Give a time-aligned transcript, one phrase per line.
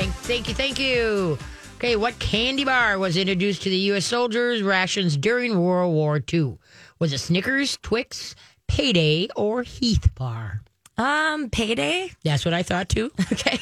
[0.00, 1.38] Thank, thank you, thank you.
[1.76, 4.06] Okay, what candy bar was introduced to the U.S.
[4.06, 6.56] soldiers' rations during World War II?
[6.98, 8.34] Was it Snickers, Twix,
[8.66, 10.62] Payday, or Heath Bar?
[10.96, 12.12] Um, payday.
[12.24, 13.12] That's what I thought too.
[13.30, 13.58] Okay.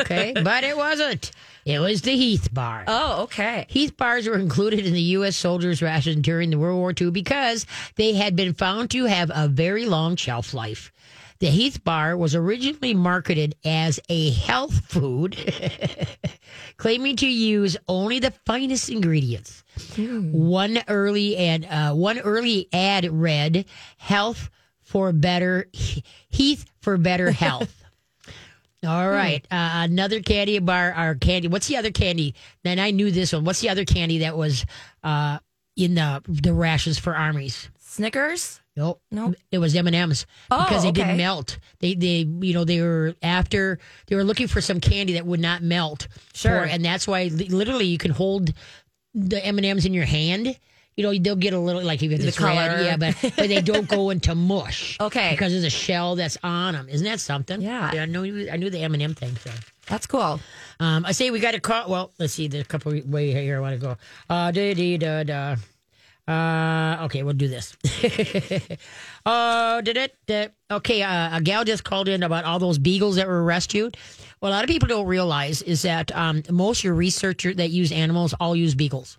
[0.00, 1.32] okay, but it wasn't.
[1.64, 2.84] It was the Heath Bar.
[2.86, 3.66] oh, okay.
[3.68, 5.36] Heath bars were included in the U.S.
[5.36, 9.48] soldiers' rations during the World War II because they had been found to have a
[9.48, 10.92] very long shelf life.
[11.38, 15.36] The Heath bar was originally marketed as a health food,
[16.78, 19.62] claiming to use only the finest ingredients.
[20.32, 23.66] One early and uh, one early ad read
[23.98, 24.48] "Health
[24.80, 27.84] for better Heath for better health."
[28.86, 29.44] All right.
[29.50, 31.48] Uh, another candy bar or candy.
[31.48, 32.34] What's the other candy?
[32.62, 33.44] Then I knew this one.
[33.44, 34.64] What's the other candy that was
[35.02, 35.38] uh,
[35.76, 37.68] in the the rations for armies?
[37.78, 38.60] Snickers.
[38.76, 39.00] Nope.
[39.10, 39.36] Nope.
[39.50, 41.58] It was M and M's Oh, because they didn't melt.
[41.80, 45.40] They they you know they were after they were looking for some candy that would
[45.40, 46.08] not melt.
[46.34, 46.60] Sure.
[46.60, 48.52] For- and that's why literally you can hold
[49.14, 50.58] the M and M's in your hand.
[50.96, 52.54] You know they'll get a little like if it's color.
[52.54, 54.96] red, yeah, but but they don't go into mush.
[55.00, 55.30] Okay.
[55.32, 56.88] Because there's a shell that's on them.
[56.88, 57.60] Isn't that something?
[57.60, 57.92] Yeah.
[57.92, 59.36] yeah I knew I knew the M and M thing.
[59.36, 59.50] So.
[59.88, 60.40] That's cool.
[60.80, 61.88] Um, I say we got a call.
[61.90, 62.48] Well, let's see.
[62.48, 63.96] There's a couple way here I want to go.
[64.28, 65.56] Uh, da, da, da, da.
[66.28, 67.76] Uh, okay, we'll do this.
[69.28, 70.14] Oh, did it?
[70.26, 73.96] Did, okay, uh, a gal just called in about all those beagles that were rescued.
[74.38, 77.70] What a lot of people don't realize is that um, most of your researcher that
[77.70, 79.18] use animals all use beagles.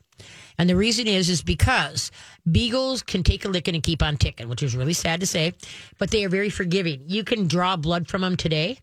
[0.58, 2.10] And the reason is, is because
[2.50, 5.54] beagles can take a licking and keep on ticking, which is really sad to say,
[6.00, 7.04] but they are very forgiving.
[7.06, 8.80] You can draw blood from them today,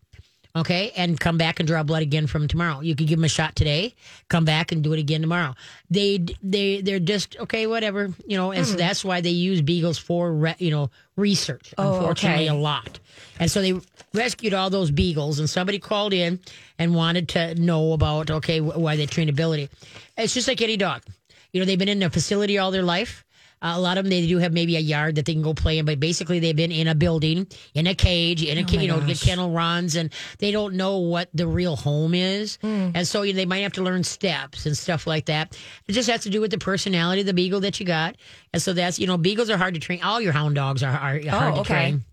[0.55, 2.79] okay, and come back and draw blood again from tomorrow.
[2.79, 3.95] You could give them a shot today,
[4.29, 5.55] come back and do it again tomorrow.
[5.89, 8.79] They they they're just okay, whatever, you know, and so hmm.
[8.79, 11.73] that's why they use beagles for re, you know research.
[11.77, 12.57] Oh, unfortunately, okay.
[12.57, 12.99] a lot,
[13.39, 13.79] and so they
[14.13, 16.39] rescued all those beagles, and somebody called in
[16.79, 19.69] and wanted to know about okay why they trainability.
[20.17, 21.03] It's just like any dog,
[21.51, 23.24] you know, they've been in a facility all their life.
[23.65, 25.53] Uh, a lot of them, they do have maybe a yard that they can go
[25.55, 28.79] play in, but basically they've been in a building, in a cage, in a Oh
[28.79, 29.23] you know, gosh.
[29.23, 32.91] kennel runs, and they don't know what the real home is, Hmm.
[32.93, 35.57] and so you know, they might have to learn steps and stuff like that.
[35.87, 38.15] It just has to do with the personality of the beagle that you got,
[38.53, 40.01] and so that's you know, beagles are hard to train.
[40.03, 41.63] All your hound dogs are, are hard to Oh, okay.
[41.73, 42.03] train.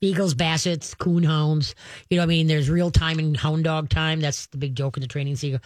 [0.00, 1.74] Beagles, Bassets, Coon Hounds.
[2.10, 4.20] You know, what I mean, there's real time and hound dog time.
[4.20, 5.60] That's the big joke in the training field.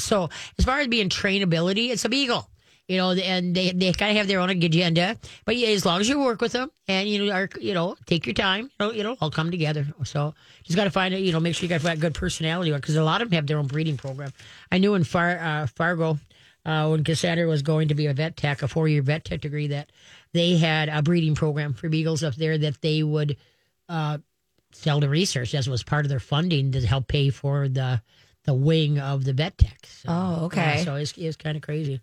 [0.00, 2.48] So, as far as being trainability, it's a beagle.
[2.86, 6.02] You know, and they they kind of have their own agenda, but yeah, as long
[6.02, 8.86] as you work with them and you know, are, you know, take your time, you
[8.86, 9.86] know, it'll all come together.
[10.04, 10.34] So
[10.64, 11.20] just got to find it.
[11.20, 13.46] You know, make sure you got a good personality because a lot of them have
[13.46, 14.32] their own breeding program.
[14.70, 16.18] I knew in Far uh, Fargo
[16.66, 19.40] uh, when Cassandra was going to be a vet tech, a four year vet tech
[19.40, 19.90] degree, that
[20.32, 23.38] they had a breeding program for beagles up there that they would
[23.88, 24.18] uh,
[24.72, 28.02] sell to research as was part of their funding to help pay for the
[28.44, 29.86] the wing of the vet tech.
[29.86, 30.76] So, Oh, okay.
[30.76, 32.02] yeah, so it's, it's kind of crazy.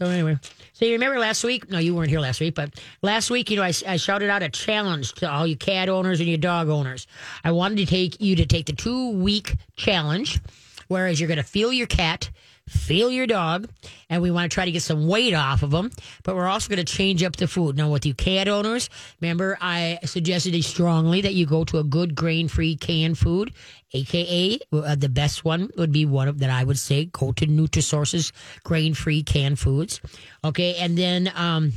[0.00, 0.38] So anyway,
[0.72, 1.68] so you remember last week?
[1.68, 4.42] No, you weren't here last week, but last week, you know, I, I shouted out
[4.42, 7.06] a challenge to all you cat owners and your dog owners.
[7.44, 10.40] I wanted to take you to take the two week challenge,
[10.88, 12.30] whereas you're going to feel your cat,
[12.70, 13.68] feel your dog,
[14.08, 15.90] and we want to try to get some weight off of them.
[16.22, 17.76] But we're also going to change up the food.
[17.76, 18.88] Now, with you cat owners,
[19.20, 23.52] remember I suggested strongly that you go to a good grain free canned food,
[23.92, 27.46] aka uh, the best one would be one of that I would say go to
[27.46, 28.32] Nutrisources
[28.64, 30.00] grain free canned foods.
[30.44, 31.72] Okay, and then um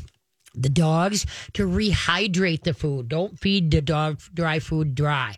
[0.53, 3.09] the dogs to rehydrate the food.
[3.09, 5.35] Don't feed the dog dry food dry,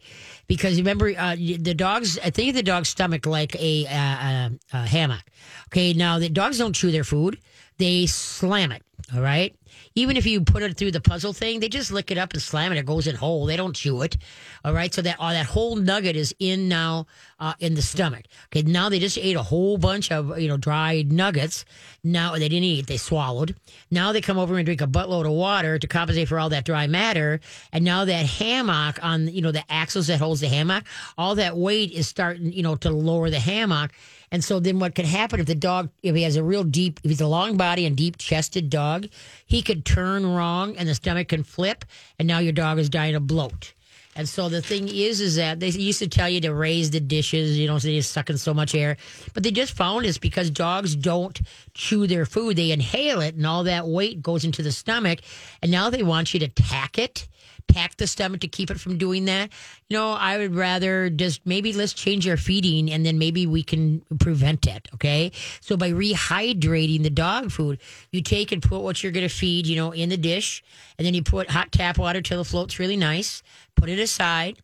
[0.47, 2.19] because remember uh, the dogs.
[2.19, 5.23] I think of the dog's stomach like a, uh, uh, a hammock.
[5.69, 7.39] Okay, now the dogs don't chew their food;
[7.77, 8.83] they slam it.
[9.13, 9.55] All right.
[9.93, 12.41] Even if you put it through the puzzle thing, they just lick it up and
[12.41, 12.77] slam it.
[12.77, 13.45] It goes in whole.
[13.45, 14.17] They don't chew it.
[14.63, 14.91] All right.
[14.91, 17.05] So that uh, that whole nugget is in now
[17.39, 18.25] uh, in the stomach.
[18.47, 18.63] Okay.
[18.63, 21.65] Now they just ate a whole bunch of you know dried nuggets.
[22.03, 22.87] Now they didn't eat.
[22.87, 23.55] They swallowed.
[23.91, 26.65] Now they come over and drink a buttload of water to compensate for all that
[26.65, 27.39] dry matter.
[27.71, 30.83] And now that hammock on you know the axles that holds the hammock,
[31.15, 33.91] all that weight is starting you know to lower the hammock.
[34.35, 36.99] And so then what could happen if the dog, if he has a real deep,
[37.05, 39.07] if he's a long body and deep chested dog,
[39.45, 41.85] he could turn wrong and the stomach can flip.
[42.19, 43.73] And now your dog is dying of bloat.
[44.13, 46.99] And so the thing is, is that they used to tell you to raise the
[46.99, 48.97] dishes, you know, so they're sucking so much air.
[49.33, 51.39] But they just found it's because dogs don't
[51.73, 52.57] chew their food.
[52.57, 55.19] They inhale it and all that weight goes into the stomach.
[55.61, 57.29] And now they want you to tack it
[57.67, 59.51] pack the stomach to keep it from doing that.
[59.89, 63.63] You know, I would rather just maybe let's change our feeding and then maybe we
[63.63, 64.87] can prevent it.
[64.93, 65.31] Okay.
[65.61, 67.79] So by rehydrating the dog food,
[68.11, 70.63] you take and put what you're going to feed, you know, in the dish
[70.97, 73.43] and then you put hot tap water till it floats really nice,
[73.75, 74.57] put it aside.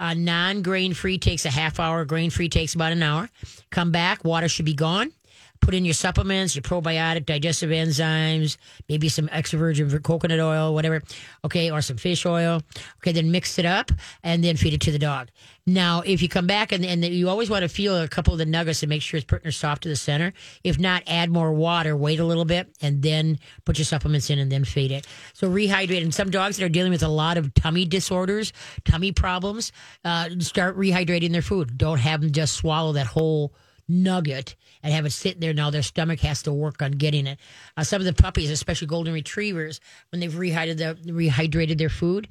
[0.00, 2.04] Uh, non grain free takes a half hour.
[2.04, 3.28] Grain free takes about an hour.
[3.70, 4.24] Come back.
[4.24, 5.10] Water should be gone.
[5.60, 8.56] Put in your supplements, your probiotic, digestive enzymes,
[8.88, 11.02] maybe some extra virgin coconut oil, whatever.
[11.44, 12.62] Okay, or some fish oil.
[12.98, 13.90] Okay, then mix it up
[14.22, 15.28] and then feed it to the dog.
[15.66, 18.38] Now, if you come back and, and you always want to feel a couple of
[18.38, 20.32] the nuggets and make sure it's putting soft to the center.
[20.64, 24.38] If not, add more water, wait a little bit, and then put your supplements in
[24.38, 25.06] and then feed it.
[25.34, 26.02] So rehydrate.
[26.02, 28.52] And some dogs that are dealing with a lot of tummy disorders,
[28.84, 29.72] tummy problems,
[30.04, 31.76] uh, start rehydrating their food.
[31.76, 33.52] Don't have them just swallow that whole
[33.88, 35.52] nugget and have it sit there.
[35.54, 37.38] Now their stomach has to work on getting it.
[37.76, 39.80] Uh, some of the puppies, especially golden retrievers,
[40.10, 42.28] when they've rehydrated, the, rehydrated their food,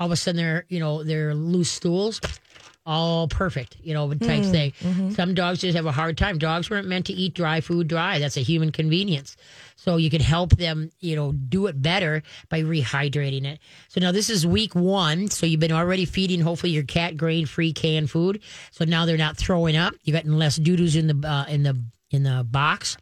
[0.00, 2.20] all of a sudden they're you know they're loose stools.
[2.88, 4.72] All perfect, you know, type Mm, thing.
[4.82, 5.10] mm-hmm.
[5.10, 6.38] Some dogs just have a hard time.
[6.38, 8.18] Dogs weren't meant to eat dry food dry.
[8.18, 9.36] That's a human convenience.
[9.76, 13.58] So you can help them, you know, do it better by rehydrating it.
[13.88, 15.28] So now this is week one.
[15.28, 18.40] So you've been already feeding, hopefully, your cat grain free canned food.
[18.70, 19.92] So now they're not throwing up.
[20.04, 21.76] You got less doo-doos in the uh, in the
[22.10, 22.96] in the box.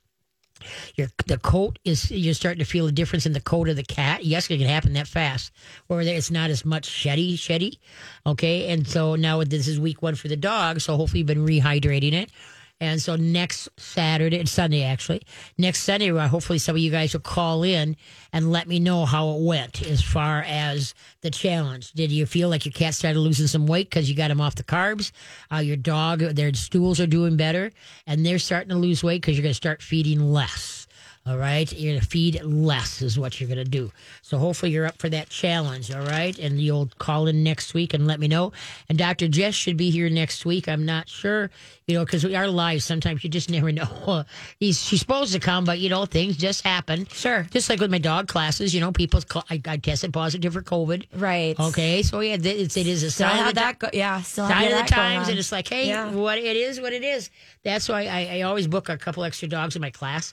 [0.96, 3.82] Your the coat is you're starting to feel a difference in the coat of the
[3.82, 4.24] cat.
[4.24, 5.52] Yes, it can happen that fast,
[5.88, 7.78] or it's not as much sheddy, sheddy.
[8.26, 10.80] Okay, and so now this is week one for the dog.
[10.80, 12.30] So hopefully you've been rehydrating it.
[12.78, 15.22] And so next Saturday and Sunday, actually,
[15.56, 17.96] next Sunday, hopefully some of you guys will call in
[18.34, 21.92] and let me know how it went as far as the challenge.
[21.92, 24.56] Did you feel like your cat started losing some weight because you got him off
[24.56, 25.12] the carbs?
[25.50, 27.72] Uh, your dog, their stools are doing better,
[28.06, 30.85] and they're starting to lose weight because you're going to start feeding less.
[31.26, 31.70] All right.
[31.72, 33.90] You're going to feed less, is what you're going to do.
[34.22, 35.90] So hopefully you're up for that challenge.
[35.92, 36.38] All right.
[36.38, 38.52] And you'll call in next week and let me know.
[38.88, 39.26] And Dr.
[39.26, 40.68] Jess should be here next week.
[40.68, 41.50] I'm not sure,
[41.88, 42.82] you know, because we are live.
[42.84, 44.24] Sometimes you just never know.
[44.60, 47.06] He's, she's supposed to come, but, you know, things just happen.
[47.06, 47.44] Sure.
[47.50, 49.20] Just like with my dog classes, you know, people,
[49.50, 51.06] I, I tested positive for COVID.
[51.16, 51.58] Right.
[51.58, 52.02] Okay.
[52.04, 53.78] So, yeah, it's, it is a sign of the that.
[53.80, 54.20] Go- yeah.
[54.22, 56.10] Still sign of the times, and it's like, hey, Yeah.
[56.12, 57.30] what it is, what it is.
[57.64, 60.32] That's why I, I always book a couple extra dogs in my class,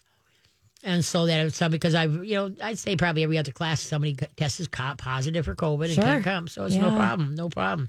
[0.83, 3.81] and so that it's some because I, you know, I'd say probably every other class
[3.81, 6.03] somebody tests positive for COVID and Sure.
[6.03, 7.87] can't come, so it's no problem, no problem.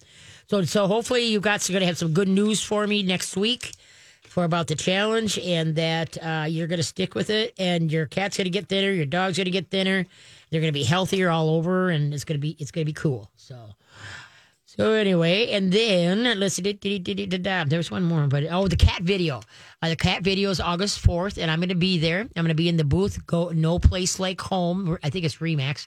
[0.48, 3.36] So, so hopefully you guys are going to have some good news for me next
[3.36, 3.72] week
[4.22, 8.06] for about the challenge, and that uh, you're going to stick with it, and your
[8.06, 10.04] cat's going to get thinner, your dog's going to get thinner,
[10.50, 12.88] they're going to be healthier all over, and it's going to be it's going to
[12.88, 13.30] be cool.
[13.36, 13.56] So.
[14.76, 16.62] So anyway, and then see.
[16.62, 19.40] There's one more, but oh, the cat video.
[19.80, 22.22] Uh, the cat video is August fourth, and I'm going to be there.
[22.22, 23.24] I'm going to be in the booth.
[23.24, 24.98] Go no place like home.
[25.04, 25.86] I think it's Remax.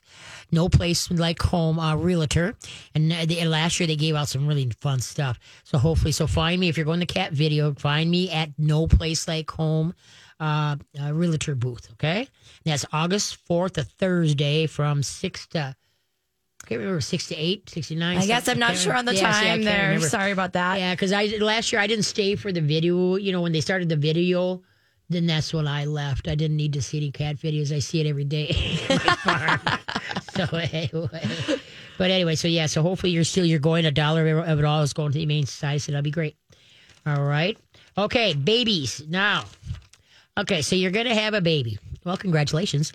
[0.54, 1.80] No place like home.
[1.80, 2.56] Uh, realtor.
[2.96, 5.38] And uh, the, last year they gave out some really fun stuff.
[5.66, 7.74] So hopefully, so find me if you're going to cat video.
[7.74, 9.94] Find me at No Place Like Home.
[10.40, 11.90] Uh, uh, realtor booth.
[11.94, 12.28] Okay,
[12.64, 15.76] that's August fourth, a Thursday, from six to.
[16.68, 18.18] I can't remember six to eight, six to nine.
[18.18, 19.16] I guess I'm not sure on the.
[19.16, 19.84] Yeah, time can't there.
[19.88, 20.10] remember.
[20.10, 20.78] Sorry about that.
[20.78, 23.16] Yeah, because I last year I didn't stay for the video.
[23.16, 24.62] You know, when they started the video,
[25.08, 26.28] then that's when I left.
[26.28, 27.74] I didn't need to see any cat videos.
[27.74, 28.50] I see it every day
[28.90, 29.80] at my farm.
[30.36, 31.60] so anyway,
[31.98, 34.82] but anyway, so yeah, so hopefully you're still you're going a dollar of it all
[34.82, 35.80] is going to the Humane Society.
[35.80, 36.36] So that'll be great.
[37.06, 37.58] All right.
[37.98, 39.46] Okay, babies now.
[40.38, 41.80] Okay, so you're gonna have a baby.
[42.04, 42.92] Well, congratulations.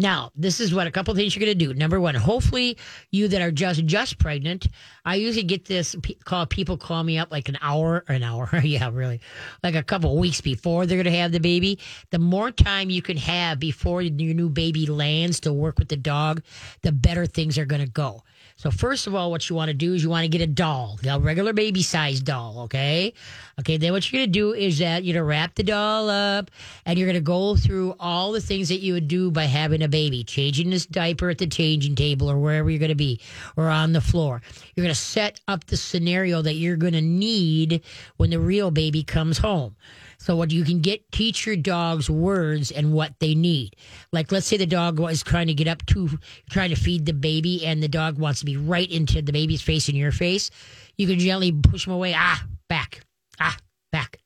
[0.00, 1.74] Now, this is what a couple things you're going to do.
[1.74, 2.78] Number one, hopefully
[3.10, 4.68] you that are just just pregnant.
[5.04, 6.46] I usually get this call.
[6.46, 8.48] People call me up like an hour or an hour.
[8.62, 9.20] yeah, really,
[9.64, 11.80] like a couple weeks before they're going to have the baby.
[12.10, 15.96] The more time you can have before your new baby lands to work with the
[15.96, 16.42] dog,
[16.82, 18.22] the better things are going to go.
[18.58, 20.46] So first of all, what you want to do is you want to get a
[20.46, 22.60] doll, a regular baby size doll.
[22.62, 23.14] Okay,
[23.58, 23.76] okay.
[23.76, 26.50] Then what you're gonna do is that you're gonna wrap the doll up,
[26.86, 29.88] and you're gonna go through all the things that you would do by having a
[29.88, 33.20] baby, changing this diaper at the changing table or wherever you're gonna be,
[33.56, 34.42] or on the floor.
[34.74, 37.82] You're gonna set up the scenario that you're gonna need
[38.16, 39.76] when the real baby comes home.
[40.18, 43.76] So what you can get teach your dogs words and what they need.
[44.12, 46.18] Like let's say the dog was trying to get up to
[46.50, 49.62] trying to feed the baby and the dog wants to be right into the baby's
[49.62, 50.50] face in your face.
[50.96, 52.14] You can gently push him away.
[52.16, 53.00] Ah, back.
[53.40, 53.56] Ah,
[53.92, 54.18] back.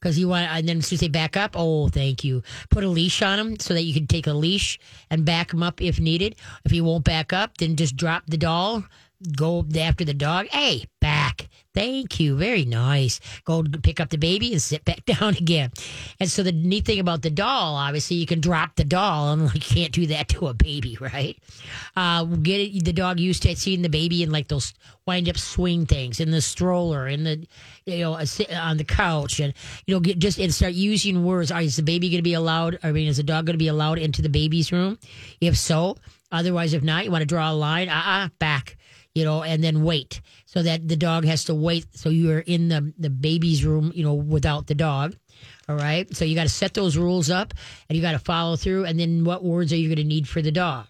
[0.00, 2.42] Because you want, and then as soon as they back up, oh, thank you.
[2.70, 4.78] Put a leash on him so that you can take a leash
[5.10, 6.36] and back him up if needed.
[6.64, 8.84] If he won't back up, then just drop the doll,
[9.36, 10.46] go after the dog.
[10.48, 11.17] Hey, back.
[11.74, 12.36] Thank you.
[12.36, 13.20] Very nice.
[13.44, 15.70] Go pick up the baby and sit back down again.
[16.18, 19.54] And so the neat thing about the doll, obviously, you can drop the doll, and
[19.54, 21.38] you can't do that to a baby, right?
[21.94, 24.74] Uh, get the dog used to seeing the baby in like those
[25.06, 27.46] wind up swing things in the stroller, in the
[27.84, 29.54] you know uh, sit on the couch, and
[29.86, 31.52] you know get just and start using words.
[31.52, 32.78] Is the baby going to be allowed?
[32.82, 34.98] I mean, is the dog going to be allowed into the baby's room?
[35.40, 35.96] If so,
[36.32, 37.88] otherwise, if not, you want to draw a line.
[37.88, 38.76] Uh uh back.
[39.18, 41.86] You know, and then wait so that the dog has to wait.
[41.96, 45.16] So you're in the the baby's room, you know, without the dog.
[45.68, 46.06] All right.
[46.16, 47.52] So you got to set those rules up
[47.88, 48.84] and you got to follow through.
[48.84, 50.86] And then what words are you going to need for the dog?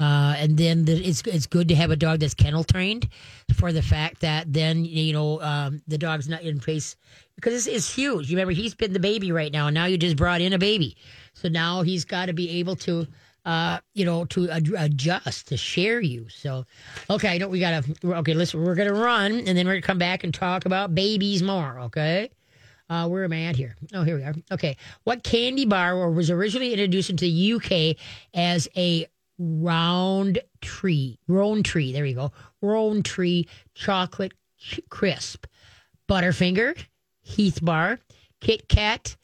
[0.00, 3.08] Uh, and then the, it's it's good to have a dog that's kennel trained
[3.54, 6.96] for the fact that then you know um, the dog's not in face
[7.34, 8.30] because it's, it's huge.
[8.30, 10.58] You remember he's been the baby right now, and now you just brought in a
[10.58, 10.96] baby,
[11.34, 13.06] so now he's got to be able to.
[13.44, 16.28] Uh, you know, to ad- adjust, to share you.
[16.28, 16.66] So,
[17.08, 17.82] okay, I know we gotta.
[18.04, 21.42] Okay, listen, we're gonna run, and then we're gonna come back and talk about babies
[21.42, 21.80] more.
[21.80, 22.30] Okay,
[22.90, 23.76] uh, where am I at here?
[23.94, 24.34] Oh, here we are.
[24.52, 24.76] Okay.
[25.04, 27.96] What candy bar was originally introduced into the UK
[28.34, 29.06] as a
[29.38, 35.46] round tree, round tree, there you go, round tree chocolate ch- crisp?
[36.08, 36.76] Butterfinger,
[37.20, 37.98] Heath bar,
[38.40, 39.16] Kit Kat,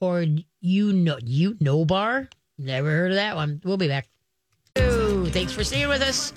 [0.00, 0.24] or
[0.60, 2.28] you know, you know bar?
[2.60, 3.62] Never heard of that one.
[3.64, 4.06] We'll be back.
[4.78, 6.34] Ooh, thanks for staying with us.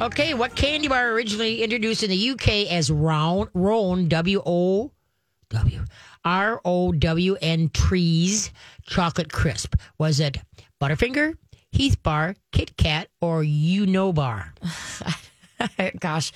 [0.00, 4.90] Okay, what candy bar originally introduced in the UK as round, round, W O
[5.50, 5.84] W
[6.24, 8.50] R O W N trees
[8.86, 9.74] chocolate crisp?
[9.98, 10.38] Was it
[10.80, 11.34] Butterfinger,
[11.72, 14.54] Heath bar, Kit Kat, or You Know bar?
[16.00, 16.32] Gosh,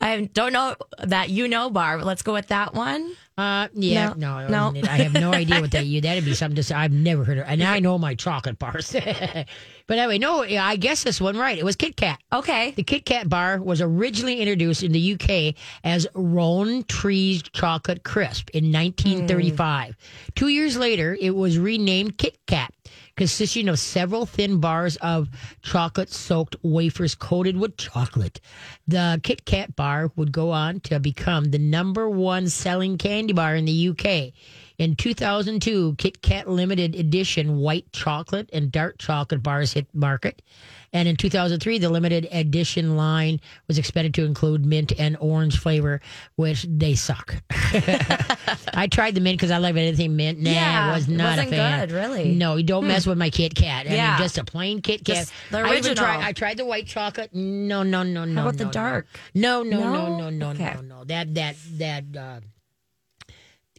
[0.00, 2.04] I don't know that you know bar.
[2.04, 3.12] Let's go with that one.
[3.38, 4.80] Uh, yeah, No, no, no.
[4.90, 6.00] I have no idea what that you.
[6.00, 6.74] That'd be something to say.
[6.74, 8.90] I've never heard of, and I know my chocolate bars.
[9.86, 11.56] but anyway, no, I guess this one right.
[11.56, 12.18] It was Kit Kat.
[12.32, 12.72] Okay.
[12.72, 15.54] The Kit Kat bar was originally introduced in the UK
[15.84, 19.96] as Rowntree's Chocolate Crisp in 1935.
[20.34, 22.74] Two years later, it was renamed Kit Kat,
[23.18, 25.28] consisting of several thin bars of
[25.60, 28.40] chocolate soaked wafers coated with chocolate.
[28.86, 33.56] The Kit Kat bar would go on to become the number one selling candy bar
[33.56, 34.32] in the UK.
[34.78, 40.40] In 2002, Kit Kat limited edition white chocolate and dark chocolate bars hit market.
[40.92, 46.00] And in 2003, the limited edition line was expected to include mint and orange flavor,
[46.36, 47.34] which they suck.
[48.74, 50.38] I tried the mint because I love anything mint.
[50.40, 51.88] Nah, Yeah, I was it not a fan.
[51.88, 52.34] good, really.
[52.34, 53.86] No, you don't mess with my Kit Kat.
[53.86, 54.10] I Yeah.
[54.10, 55.16] mean, just a plain Kit Kat.
[55.16, 55.94] Just the I original.
[55.96, 56.20] tried.
[56.24, 57.34] I tried the white chocolate.
[57.34, 58.34] No, no, no, no.
[58.42, 58.72] How about the no, no.
[58.72, 59.06] dark?
[59.34, 60.18] No, no, no, No?
[60.18, 60.74] no, no, Okay.
[60.74, 61.04] no, no.
[61.04, 62.40] That that that uh,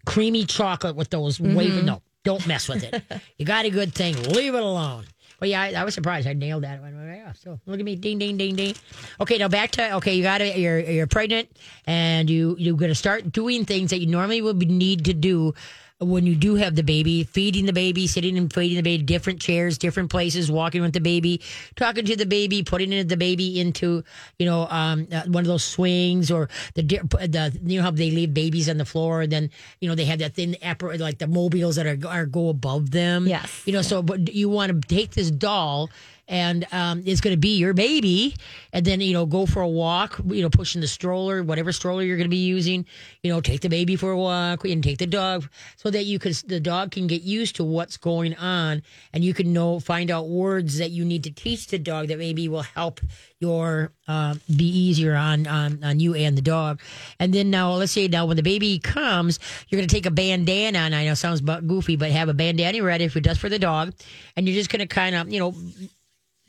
[0.05, 1.55] creamy chocolate with those Mm-hmm.
[1.55, 1.81] wavy.
[1.81, 3.03] No, don't mess with it.
[3.37, 4.15] you got a good thing.
[4.23, 5.05] Leave it alone.
[5.39, 6.27] But yeah, I, I was surprised.
[6.27, 6.95] I nailed that one.
[6.95, 8.75] Yeah, so look at me, ding, ding, ding, ding.
[9.19, 10.13] Okay, now back to okay.
[10.13, 11.49] You got to you're you're pregnant,
[11.85, 15.53] and you you're to start doing things that you normally would need to do
[15.99, 19.41] when you do have the baby, feeding the baby, sitting and feeding the baby, different
[19.41, 21.41] chairs, different places, walking with the baby,
[21.75, 24.03] talking to the baby, putting the baby into,
[24.37, 28.11] you know, um, uh, one of those swings or the, the, you know how they
[28.11, 29.49] leave babies on the floor and then,
[29.81, 30.55] you know, they have that thin
[30.99, 33.27] like the mobiles that are, are go above them.
[33.27, 33.63] Yes.
[33.65, 35.89] You know, so, but you want to take this doll
[36.29, 38.35] and um, it's going to be your baby,
[38.71, 40.21] and then you know go for a walk.
[40.25, 42.85] You know, pushing the stroller, whatever stroller you're going to be using.
[43.23, 46.19] You know, take the baby for a walk and take the dog, so that you
[46.19, 50.11] can the dog can get used to what's going on, and you can know find
[50.11, 53.01] out words that you need to teach the dog that maybe will help
[53.39, 56.79] your uh, be easier on, on on you and the dog.
[57.19, 60.11] And then now let's say now when the baby comes, you're going to take a
[60.11, 63.49] bandana, and I know sounds goofy, but have a bandana ready if it does for
[63.49, 63.93] the dog,
[64.35, 65.55] and you're just going to kind of you know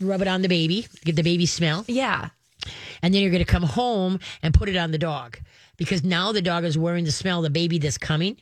[0.00, 2.30] rub it on the baby, get the baby smell, Yeah.
[3.02, 5.38] and then you're going to come home and put it on the dog
[5.76, 8.36] because now the dog is wearing the smell of the baby that's coming.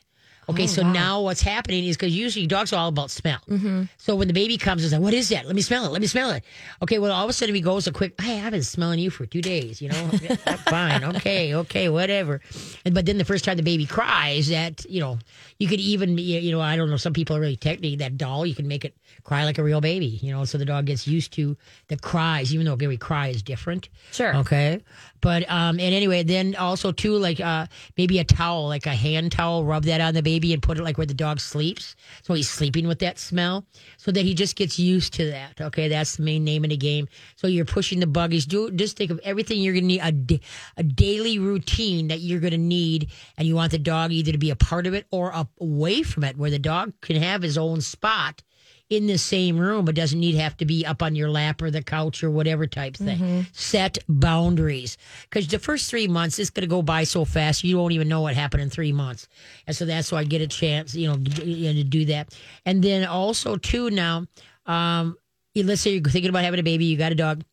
[0.49, 3.37] Okay, so now what's happening is because usually dogs are all about smell.
[3.47, 3.83] Mm-hmm.
[3.97, 5.45] So when the baby comes, it's like, what is that?
[5.45, 5.91] Let me smell it.
[5.91, 6.43] Let me smell it.
[6.81, 9.11] Okay, well, all of a sudden he goes a quick, hey, I've been smelling you
[9.11, 10.07] for two days, you know?
[10.67, 12.41] Fine, okay, okay, whatever.
[12.83, 15.19] And, but then the first time the baby cries, that, you know,
[15.59, 18.43] you could even, you know, I don't know, some people are really technically, that doll,
[18.43, 21.07] you can make it cry like a real baby, you know, so the dog gets
[21.07, 21.57] used to
[21.87, 23.89] the cries, even though every cry is different.
[24.11, 24.35] Sure.
[24.37, 24.81] Okay.
[25.21, 29.31] But um and anyway, then also too like uh maybe a towel, like a hand
[29.31, 31.95] towel, rub that on the baby and put it like where the dog sleeps.
[32.23, 33.65] So he's sleeping with that smell.
[33.97, 35.59] So that he just gets used to that.
[35.59, 37.07] Okay, that's the main name of the game.
[37.35, 38.45] So you're pushing the buggies.
[38.45, 40.41] Do just think of everything you're gonna need a, da-
[40.77, 44.49] a daily routine that you're gonna need and you want the dog either to be
[44.49, 47.81] a part of it or away from it where the dog can have his own
[47.81, 48.43] spot
[48.89, 49.87] in the same room.
[49.87, 52.31] It doesn't need to have to be up on your lap or the couch or
[52.31, 53.19] whatever type thing.
[53.53, 54.97] Set boundaries
[55.29, 58.07] because the first three months it's going to go by so fast you won't even
[58.07, 59.27] know what happened in three months,
[59.67, 62.05] and so that's why I get a chance, you know, to, you know, to do
[62.05, 62.35] that.
[62.65, 64.25] And then also too now,
[64.65, 65.17] um,
[65.55, 67.43] let's say you're thinking about having a baby, you got a dog.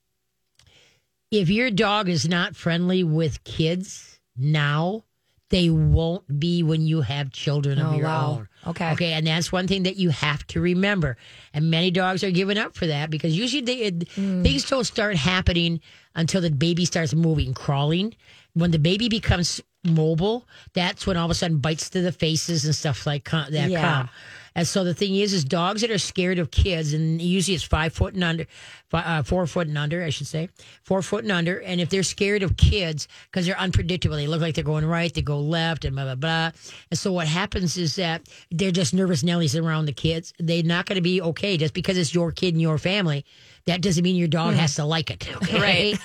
[1.30, 5.02] If your dog is not friendly with kids now,
[5.50, 8.30] they won't be when you have children of Oh, your wow.
[8.30, 8.48] own.
[8.70, 8.90] Okay.
[8.92, 9.12] Okay.
[9.12, 11.16] And that's one thing that you have to remember.
[11.54, 14.42] And many dogs are giving up for that because usually they, Hmm.
[14.42, 15.80] things don't start happening
[16.16, 18.14] until the baby starts moving, crawling.
[18.54, 22.64] When the baby becomes mobile, that's when all of a sudden bites to the faces
[22.64, 23.80] and stuff like that Yeah.
[23.80, 24.08] come.
[24.56, 27.62] And so the thing is, is dogs that are scared of kids, and usually it's
[27.62, 28.46] five foot and under,
[28.88, 30.48] fi- uh, four foot and under, I should say,
[30.82, 31.60] four foot and under.
[31.60, 35.12] And if they're scared of kids because they're unpredictable, they look like they're going right,
[35.12, 36.50] they go left, and blah blah blah.
[36.90, 40.32] And so what happens is that they're just nervous Nellies around the kids.
[40.38, 43.26] They're not going to be okay just because it's your kid and your family.
[43.66, 45.28] That doesn't mean your dog has to like it.
[45.36, 45.58] Okay?
[45.66, 45.98] Right.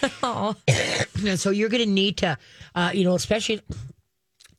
[1.25, 2.37] And so you're going to need to,
[2.73, 3.61] uh, you know, especially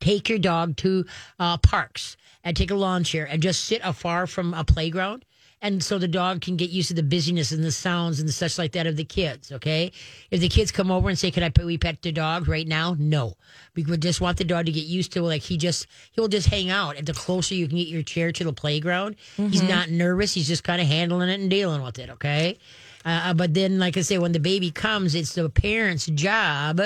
[0.02, 1.04] take your dog to
[1.38, 5.24] uh, parks and take a lawn chair and just sit afar from a playground.
[5.64, 8.58] And so the dog can get used to the busyness and the sounds and such
[8.58, 9.52] like that of the kids.
[9.52, 9.92] Okay,
[10.32, 12.66] if the kids come over and say, "Can I pet, we pet the dog right
[12.66, 13.34] now?" No,
[13.76, 16.48] we would just want the dog to get used to like he just he'll just
[16.48, 16.96] hang out.
[16.96, 20.34] And the closer you can get your chair to the playground, he's not nervous.
[20.34, 22.10] He's just kind of handling it and dealing with it.
[22.10, 22.58] Okay,
[23.04, 26.80] uh, but then, like I say, when the baby comes, it's the parent's job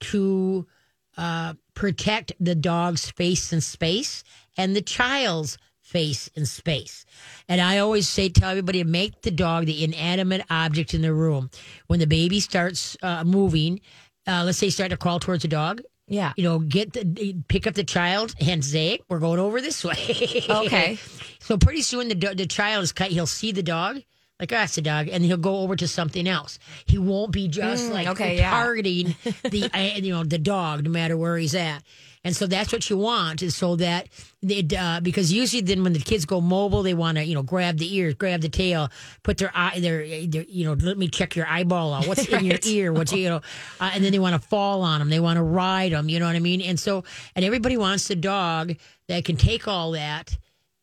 [0.00, 0.66] to
[1.18, 4.24] uh, protect the dog's face and space
[4.56, 7.06] and the child's face and space.
[7.48, 11.14] And I always say, tell everybody to make the dog the inanimate object in the
[11.14, 11.48] room.
[11.86, 13.80] When the baby starts uh, moving,
[14.26, 15.82] uh, let's say start to crawl towards the dog.
[16.08, 16.32] Yeah.
[16.36, 20.44] You know, get the pick up the child and say, "We're going over this way."
[20.48, 20.98] Okay.
[21.38, 23.12] So pretty soon the the child is cut.
[23.12, 24.00] He'll see the dog,
[24.38, 26.58] like that's the dog, and he'll go over to something else.
[26.84, 28.50] He won't be just like Mm, okay, yeah.
[28.50, 29.14] targeting
[29.44, 31.82] the uh, you know the dog, no matter where he's at.
[32.24, 34.08] And so that's what you want is so that
[34.42, 37.44] it, uh, because usually then when the kids go mobile, they want to you know
[37.44, 38.90] grab the ears, grab the tail,
[39.22, 42.08] put their eye, their, their you know let me check your eyeball out.
[42.08, 42.92] What's in your ear?
[42.92, 43.40] What's you know,
[43.80, 45.08] uh, and then they want to fall on them.
[45.08, 46.08] They want to ride them.
[46.08, 46.60] You know what I mean?
[46.60, 47.04] And so
[47.36, 48.74] and everybody wants the dog
[49.06, 50.36] that can take all that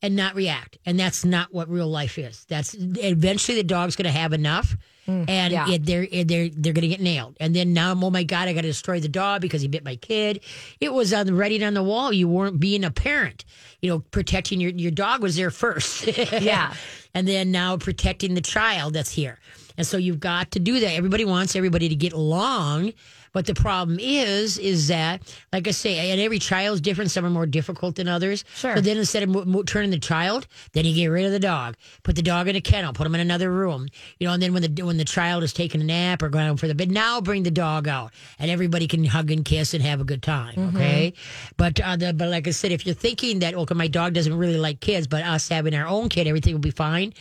[0.03, 0.77] and not react.
[0.85, 2.45] And that's not what real life is.
[2.47, 4.75] That's eventually the dog's going to have enough.
[5.07, 5.69] and Mm, yeah.
[5.69, 7.35] it, they're it- they're they're going to get nailed.
[7.39, 9.83] And then now, oh my god, I got to destroy the dog because he bit
[9.83, 10.41] my kid.
[10.79, 12.13] It was on the writing on the wall.
[12.13, 13.43] You weren't being a parent.
[13.81, 16.05] You know, protecting your your dog was there first.
[16.41, 16.73] Yeah.
[17.15, 19.39] and then now protecting the child that's here.
[19.77, 20.93] And so you've got to do that.
[20.93, 22.93] Everybody wants everybody to get along.
[23.33, 27.11] But the problem is, is that, like I say, and every child's different.
[27.11, 28.45] Some are more difficult than others.
[28.55, 28.75] Sure.
[28.75, 31.39] So then instead of mo- mo- turning the child, then you get rid of the
[31.39, 31.75] dog.
[32.03, 32.93] Put the dog in a kennel.
[32.93, 33.87] Put him in another room.
[34.19, 36.55] You know, and then when the when the child is taking a nap or going
[36.57, 39.83] for the bed, now bring the dog out, and everybody can hug and kiss and
[39.83, 40.75] have a good time.
[40.75, 41.13] Okay.
[41.57, 44.37] But uh, the, but like I said, if you're thinking that okay, my dog doesn't
[44.37, 47.13] really like kids, but us having our own kid, everything will be fine.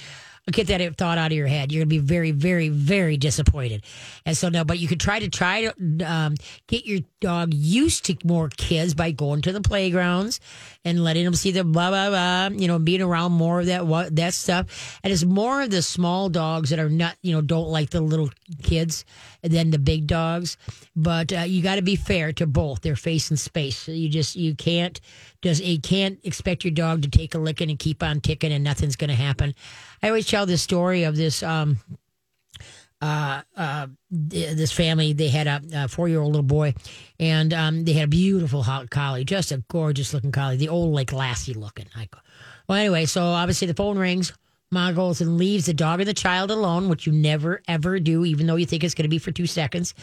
[0.50, 1.70] Get that thought out of your head.
[1.70, 3.84] You're going to be very, very, very disappointed.
[4.26, 6.34] And so, no, but you could try to try to um,
[6.66, 10.40] get your dog used to more kids by going to the playgrounds
[10.84, 12.56] and letting them see the blah blah blah.
[12.58, 14.98] You know, being around more of that what that stuff.
[15.04, 18.00] And it's more of the small dogs that are not, you know, don't like the
[18.00, 18.30] little
[18.64, 19.04] kids
[19.42, 20.56] than the big dogs.
[20.96, 23.78] But uh, you got to be fair to both their face and space.
[23.78, 25.00] So you just you can't
[25.42, 28.64] just you can't expect your dog to take a licking and keep on ticking and
[28.64, 29.54] nothing's going to happen.
[30.02, 31.78] I always tell this story of this um
[33.00, 36.72] uh uh this family they had a, a four year old little boy
[37.18, 40.94] and um they had a beautiful ho- collie just a gorgeous looking collie the old
[40.94, 42.20] like lassie looking I go,
[42.68, 44.32] well anyway so obviously the phone rings
[44.72, 48.24] Ma goes and leaves the dog and the child alone, which you never ever do,
[48.24, 49.94] even though you think it's going to be for two seconds.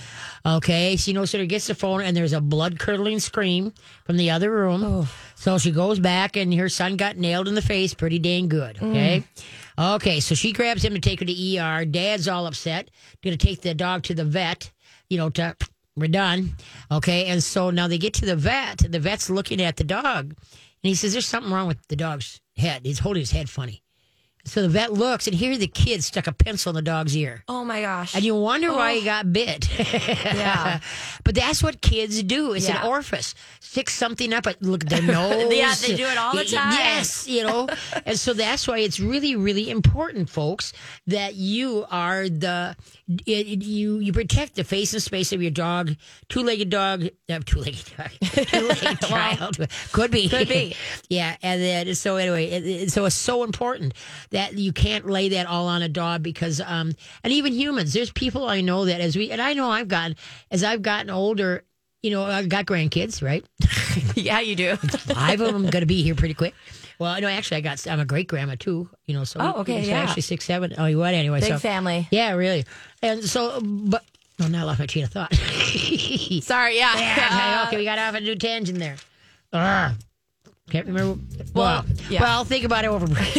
[0.45, 3.73] Okay, she no sooner gets the phone and there's a blood curdling scream
[4.05, 5.07] from the other room.
[5.35, 8.77] So she goes back and her son got nailed in the face pretty dang good.
[8.81, 9.23] Okay.
[9.77, 11.85] Okay, so she grabs him to take her to ER.
[11.85, 12.91] Dad's all upset.
[13.23, 14.71] Going to take the dog to the vet,
[15.09, 15.55] you know, to
[15.95, 16.55] we're done.
[16.91, 18.79] Okay, and so now they get to the vet.
[18.89, 20.35] The vet's looking at the dog, and
[20.81, 22.85] he says, "There's something wrong with the dog's head.
[22.85, 23.83] He's holding his head funny."
[24.49, 27.43] So the vet looks, and here the kid stuck a pencil in the dog's ear.
[27.47, 28.15] Oh my gosh.
[28.15, 29.69] And you wonder why he got bit.
[29.79, 30.79] Yeah.
[31.23, 32.53] But that's what kids do.
[32.53, 32.81] It's Yeah.
[32.81, 33.35] an orifice.
[33.59, 35.53] Stick something up at look their nose.
[35.53, 36.71] Yeah, they do it all the time.
[36.73, 37.67] Yes, you know.
[38.05, 40.73] and so that's why it's really, really important, folks,
[41.05, 42.75] that you are the
[43.25, 45.95] you you protect the face and space of your dog,
[46.29, 48.09] two legged dog, uh, two legged dog,
[48.47, 49.57] two legged child.
[49.91, 50.29] Could be.
[50.29, 50.75] Could be.
[51.09, 51.35] yeah.
[51.43, 53.93] And then so anyway, it, it- so it's so important
[54.31, 58.11] that you can't lay that all on a dog because um and even humans, there's
[58.11, 60.15] people I know that as we and I know I've gotten
[60.51, 61.63] as I've gotten older,
[62.01, 63.45] you know, I've got grandkids, right?
[64.15, 64.75] yeah, you do.
[64.77, 66.53] Five of them going to be here pretty quick.
[66.99, 67.87] Well, no, actually, I got.
[67.87, 68.89] I'm a great grandma too.
[69.05, 70.01] You know, so Oh, okay, so yeah.
[70.01, 70.73] Actually, six, seven.
[70.77, 71.13] Oh, you what?
[71.13, 72.07] Anyway, Big so family.
[72.11, 72.65] yeah, really.
[73.01, 74.03] And so, but
[74.37, 75.33] no, now I lost my chain of thought.
[76.43, 76.97] Sorry, yeah.
[76.97, 78.97] yeah, okay, okay, we got off a new tangent there.
[79.53, 79.95] Ah,
[80.69, 81.19] can't remember.
[81.53, 82.21] Well, Well, yeah.
[82.21, 83.27] well, think about it over break.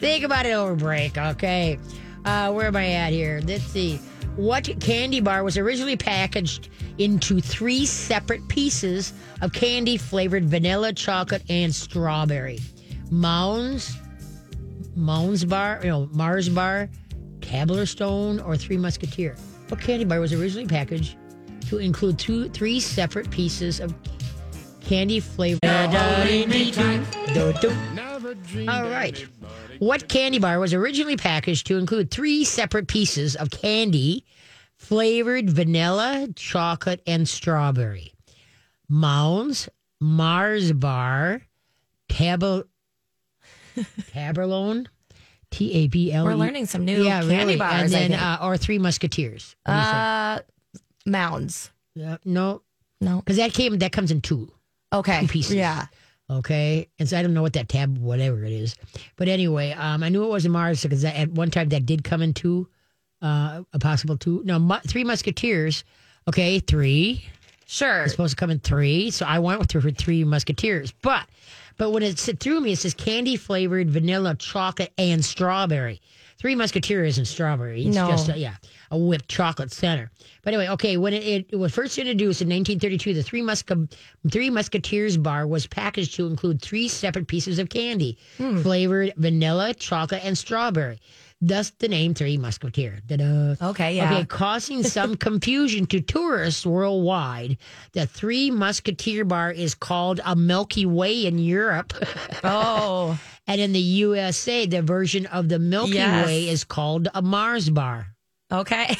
[0.00, 1.16] think about it over break.
[1.18, 1.78] Okay,
[2.24, 3.40] uh, where am I at here?
[3.44, 4.00] Let's see.
[4.36, 9.12] What candy bar was originally packaged into three separate pieces
[9.42, 12.58] of candy flavored vanilla, chocolate, and strawberry?
[13.10, 13.94] Mounds,
[14.96, 16.88] Mounds bar, you know, Mars bar,
[17.42, 19.36] Tabler Stone, or Three Musketeer.
[19.68, 21.16] What candy bar was originally packaged
[21.68, 23.94] to include two, three separate pieces of
[24.84, 25.60] candy flavored?
[28.68, 29.26] All right.
[29.78, 34.24] What candy bar was originally packaged to include three separate pieces of candy
[34.76, 38.12] flavored vanilla, chocolate, and strawberry?
[38.88, 39.68] Mounds,
[40.00, 41.42] Mars bar,
[42.08, 42.66] Tab-
[44.12, 44.86] Taberlone,
[45.50, 46.24] T A B L.
[46.24, 47.56] We're learning some new yeah, candy really.
[47.56, 47.72] bars.
[47.74, 48.22] and I then think.
[48.22, 49.56] uh, or Three Musketeers.
[49.64, 49.86] What do you?
[49.86, 50.38] Uh,
[51.06, 51.70] mounds.
[52.02, 52.62] Uh, no,
[53.00, 53.18] No.
[53.18, 54.52] because that came that comes in two.
[54.92, 55.26] Okay.
[55.26, 55.54] Pieces.
[55.54, 55.86] Yeah.
[56.30, 58.74] Okay, and so I don't know what that tab, whatever it is,
[59.16, 62.22] but anyway, um, I knew it wasn't Mars because at one time that did come
[62.22, 62.68] in two,
[63.20, 64.40] uh, a possible two.
[64.44, 65.84] No, mu- Three Musketeers.
[66.28, 67.22] Okay, three.
[67.66, 68.04] Sure.
[68.04, 70.92] It's supposed to come in three, so I went with her for Three Musketeers.
[71.02, 71.26] But,
[71.76, 76.00] but when it sit through me, it says candy flavored vanilla, chocolate, and strawberry.
[76.42, 77.86] Three Musketeers and strawberry.
[77.86, 78.08] It's No.
[78.08, 78.56] just a, yeah,
[78.90, 80.10] a whipped chocolate center.
[80.42, 83.88] But anyway, okay, when it, it, it was first introduced in 1932, the Three, Musca,
[84.28, 88.60] Three Musketeers bar was packaged to include three separate pieces of candy, hmm.
[88.60, 90.98] flavored vanilla, chocolate, and strawberry.
[91.40, 92.98] Thus, the name Three Musketeer.
[93.06, 93.54] Da-da.
[93.70, 94.12] Okay, yeah.
[94.12, 97.56] Okay, causing some confusion to tourists worldwide.
[97.92, 101.92] The Three Musketeer bar is called a Milky Way in Europe,
[102.44, 103.16] Oh.
[103.46, 106.26] And in the USA, the version of the Milky Yes.
[106.26, 108.08] Way is called a Mars bar.
[108.50, 108.96] Okay.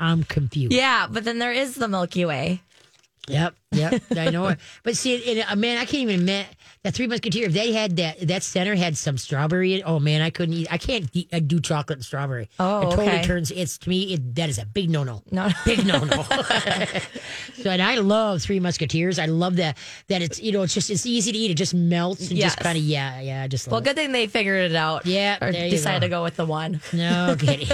[0.00, 0.72] I'm confused.
[0.72, 2.62] Yeah, but then there is the Milky Way.
[3.28, 4.58] Yep, yep, I know it.
[4.82, 6.46] But see, it, uh, man, I can't even admit
[6.84, 7.46] that Three Musketeer.
[7.46, 9.74] If they had that, that center had some strawberry.
[9.74, 10.68] In, oh man, I couldn't eat.
[10.70, 12.48] I can't eat, I do chocolate and strawberry.
[12.60, 13.22] Oh, it totally okay.
[13.24, 13.50] turns.
[13.50, 15.22] It's to me, it, that is a big no no.
[15.32, 15.48] No.
[15.64, 16.22] big no no.
[17.62, 19.18] so, and I love Three Musketeers.
[19.18, 19.76] I love that
[20.08, 21.50] that it's you know it's just it's easy to eat.
[21.50, 22.52] It just melts and Yes.
[22.54, 23.42] just kind of yeah yeah.
[23.42, 23.84] I just love Well, it.
[23.84, 25.06] good thing they figured it out.
[25.06, 26.06] Yeah, Or decided go.
[26.06, 26.80] to go with the one.
[26.92, 27.68] No kidding.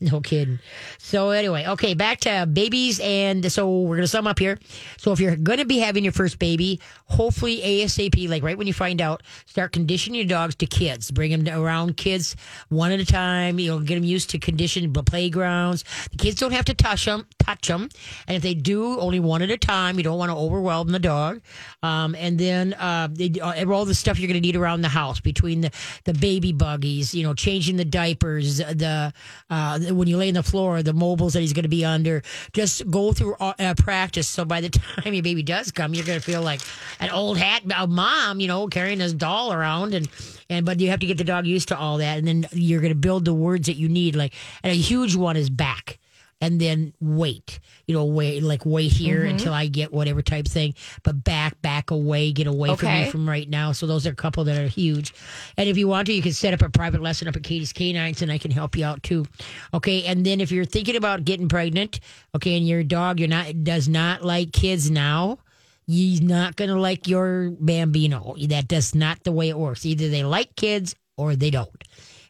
[0.00, 0.58] no kidding.
[0.98, 4.58] So anyway, okay, back to babies, and so we're gonna sum up here.
[5.02, 8.72] So if you're gonna be having your first baby, hopefully ASAP, like right when you
[8.72, 11.10] find out, start conditioning your dogs to kids.
[11.10, 12.36] Bring them around kids
[12.68, 13.58] one at a time.
[13.58, 15.82] You know, get them used to conditioned playgrounds.
[16.12, 17.88] The kids don't have to touch them, touch them,
[18.28, 19.96] and if they do, only one at a time.
[19.96, 21.40] You don't want to overwhelm the dog.
[21.82, 24.88] Um, and then uh, they, uh, all the stuff you're going to need around the
[24.88, 25.72] house between the,
[26.04, 29.12] the baby buggies, you know, changing the diapers, the
[29.50, 32.22] uh, when you lay on the floor, the mobiles that he's going to be under.
[32.52, 34.28] Just go through uh, uh, practice.
[34.28, 36.60] So by the time your baby does come, you're going to feel like
[37.00, 40.08] an old hat a mom, you know, carrying this doll around and.
[40.50, 42.82] And but you have to get the dog used to all that, and then you're
[42.82, 44.14] going to build the words that you need.
[44.14, 45.98] Like, and a huge one is back
[46.42, 47.60] and then wait.
[47.86, 49.30] You know, wait like wait here mm-hmm.
[49.30, 50.74] until I get whatever type thing.
[51.04, 53.70] But back, back away, get away from me from right now.
[53.70, 55.14] So those are a couple that are huge.
[55.56, 57.72] And if you want to, you can set up a private lesson up at Katie's
[57.72, 59.24] Canines, and I can help you out too.
[59.72, 60.02] Okay.
[60.04, 62.00] And then if you're thinking about getting pregnant,
[62.34, 65.38] okay, and your dog you're not does not like kids now.
[65.86, 68.34] He's not going to like your bambino.
[68.48, 69.84] That does not the way it works.
[69.84, 71.70] Either they like kids or they don't.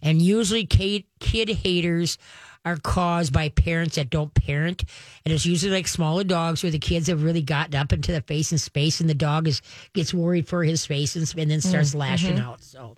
[0.01, 2.19] And usually, kid, kid haters
[2.65, 4.85] are caused by parents that don't parent.
[5.25, 8.21] And it's usually like smaller dogs where the kids have really gotten up into the
[8.23, 9.63] face and space, and the dog is
[9.95, 12.63] gets worried for his space and, and then starts lashing out.
[12.63, 12.97] So,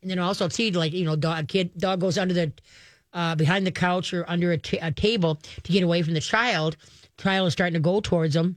[0.00, 2.52] and then also see like you know, dog kid dog goes under the
[3.12, 6.76] uh, behind the couch or under a table to get away from the child.
[7.18, 8.56] Child is starting to go towards him.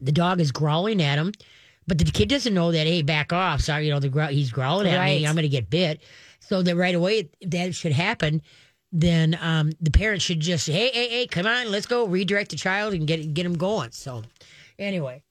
[0.00, 1.32] The dog is growling at him,
[1.86, 2.86] but the kid doesn't know that.
[2.86, 3.60] Hey, back off!
[3.60, 5.26] Sorry, you know the growl he's growling at me.
[5.26, 6.00] I'm going to get bit.
[6.40, 8.42] So that right away if that should happen.
[8.92, 12.50] Then um, the parents should just say, hey, hey, hey, come on, let's go redirect
[12.50, 13.92] the child and get get him going.
[13.92, 14.22] So
[14.78, 15.22] anyway,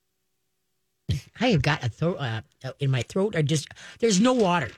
[1.40, 2.40] I have got a throat uh,
[2.78, 3.36] in my throat.
[3.36, 3.68] I just
[3.98, 4.70] there's no water.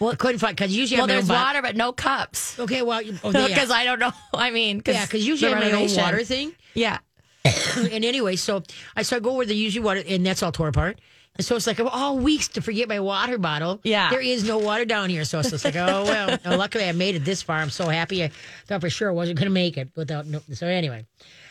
[0.00, 2.58] Well, I couldn't find because usually Well, I have there's water, but no cups.
[2.58, 4.12] Okay, well, oh, yeah, Because I don't know.
[4.34, 6.52] I mean, cause yeah, because usually I have my own water thing.
[6.74, 6.98] Yeah.
[7.44, 8.62] and anyway, so
[8.96, 11.00] I so I go where the usually water, and that's all torn apart.
[11.40, 13.80] So it's like all weeks to forget my water bottle.
[13.84, 14.10] Yeah.
[14.10, 16.38] there is no water down here, so it's just like, oh well.
[16.58, 17.58] Luckily, I made it this far.
[17.58, 18.24] I'm so happy.
[18.24, 18.30] I
[18.66, 20.26] thought for sure I wasn't going to make it without.
[20.26, 21.06] No, so anyway,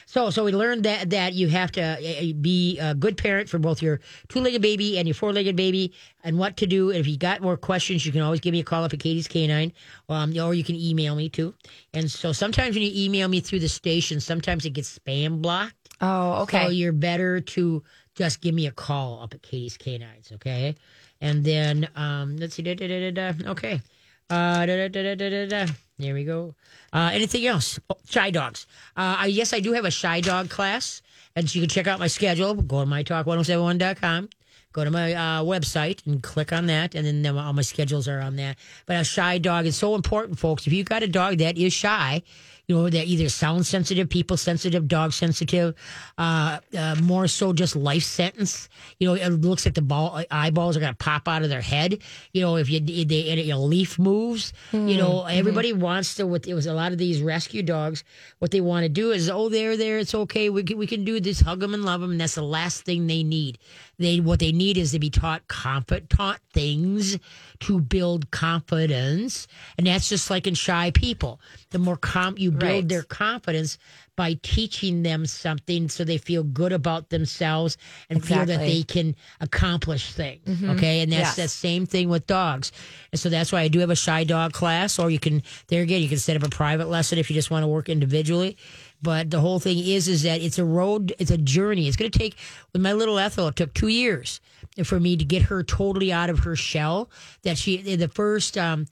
[0.05, 3.59] so so we learned that that you have to uh, be a good parent for
[3.59, 6.89] both your two-legged baby and your four-legged baby, and what to do.
[6.89, 8.99] And if you got more questions, you can always give me a call up at
[8.99, 9.71] Katie's Canine,
[10.09, 11.53] um, or you can email me too.
[11.93, 15.75] And so sometimes when you email me through the station, sometimes it gets spam blocked.
[16.01, 16.65] Oh, okay.
[16.65, 17.83] So you're better to
[18.17, 20.75] just give me a call up at Katie's Canines, okay?
[21.21, 23.51] And then um, let's see, da, da, da, da, da.
[23.51, 23.81] okay.
[24.29, 25.71] Uh, da, da, da, da, da, da.
[25.99, 26.55] There we go.
[26.91, 27.79] Uh, anything else?
[27.89, 28.67] Oh, shy dogs.
[28.95, 31.01] Uh, I, yes, I do have a shy dog class,
[31.35, 32.53] and so you can check out my schedule.
[32.55, 34.29] Go to mytalk1071.com.
[34.73, 38.19] Go to my uh, website and click on that, and then all my schedules are
[38.19, 38.57] on that.
[38.85, 40.67] But a shy dog is so important, folks.
[40.67, 42.21] If you've got a dog that is shy,
[42.67, 45.73] you know, they're either sound sensitive, people sensitive, dog sensitive,
[46.17, 48.67] uh, uh, more so just life sentence.
[48.99, 51.61] You know, it looks like the ball eyeballs are going to pop out of their
[51.61, 51.99] head.
[52.33, 54.89] You know, if you they, and your leaf moves, mm-hmm.
[54.89, 55.81] you know, everybody mm-hmm.
[55.81, 56.27] wants to.
[56.27, 58.03] With it was a lot of these rescue dogs.
[58.39, 60.49] What they want to do is, oh, they're there, it's okay.
[60.49, 62.83] We can we can do this, hug them and love them, and that's the last
[62.83, 63.59] thing they need.
[63.99, 67.17] They what they need is to be taught comfort, taught things
[67.61, 71.39] to build confidence, and that's just like in shy people.
[71.71, 72.87] The more com you build right.
[72.87, 73.79] their confidence
[74.15, 77.77] by teaching them something, so they feel good about themselves
[78.09, 78.35] and exactly.
[78.35, 80.43] feel that they can accomplish things.
[80.45, 80.71] Mm-hmm.
[80.71, 81.35] Okay, and that's yes.
[81.35, 82.71] the same thing with dogs,
[83.11, 85.81] and so that's why I do have a shy dog class, or you can there
[85.81, 88.57] again you can set up a private lesson if you just want to work individually.
[89.01, 91.87] But the whole thing is, is that it's a road, it's a journey.
[91.87, 92.35] It's going to take,
[92.73, 94.41] with my little Ethel, it took two years
[94.83, 97.09] for me to get her totally out of her shell.
[97.43, 98.87] That she, in the first, um,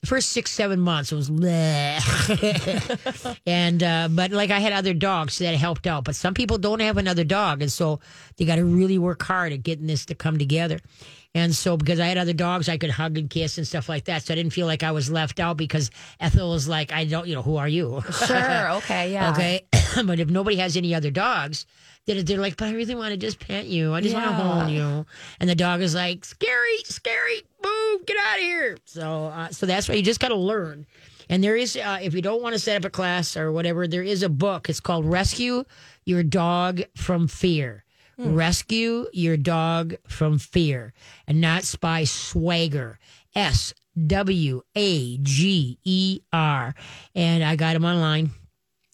[0.00, 1.28] the first six seven months it was
[3.46, 6.80] and uh, but like i had other dogs that helped out but some people don't
[6.80, 8.00] have another dog and so
[8.36, 10.78] they got to really work hard at getting this to come together
[11.34, 14.06] and so, because I had other dogs I could hug and kiss and stuff like
[14.06, 14.24] that.
[14.24, 17.28] So I didn't feel like I was left out because Ethel was like, I don't,
[17.28, 18.02] you know, who are you?
[18.26, 18.70] Sure.
[18.80, 19.12] Okay.
[19.12, 19.30] Yeah.
[19.30, 19.64] okay.
[20.04, 21.66] but if nobody has any other dogs,
[22.06, 23.94] then they're like, but I really want to just pet you.
[23.94, 24.26] I just yeah.
[24.26, 25.06] want to hold you.
[25.38, 28.78] And the dog is like, scary, scary, move, get out of here.
[28.84, 30.86] So, uh, so that's why you just got to learn.
[31.28, 33.86] And there is, uh, if you don't want to set up a class or whatever,
[33.86, 34.68] there is a book.
[34.68, 35.64] It's called Rescue
[36.04, 37.84] Your Dog from Fear.
[38.20, 38.34] Hmm.
[38.34, 40.92] Rescue your dog from fear.
[41.26, 42.98] And not spy Swagger.
[43.34, 43.72] S
[44.06, 46.74] W A G E R.
[47.14, 48.30] And I got him online.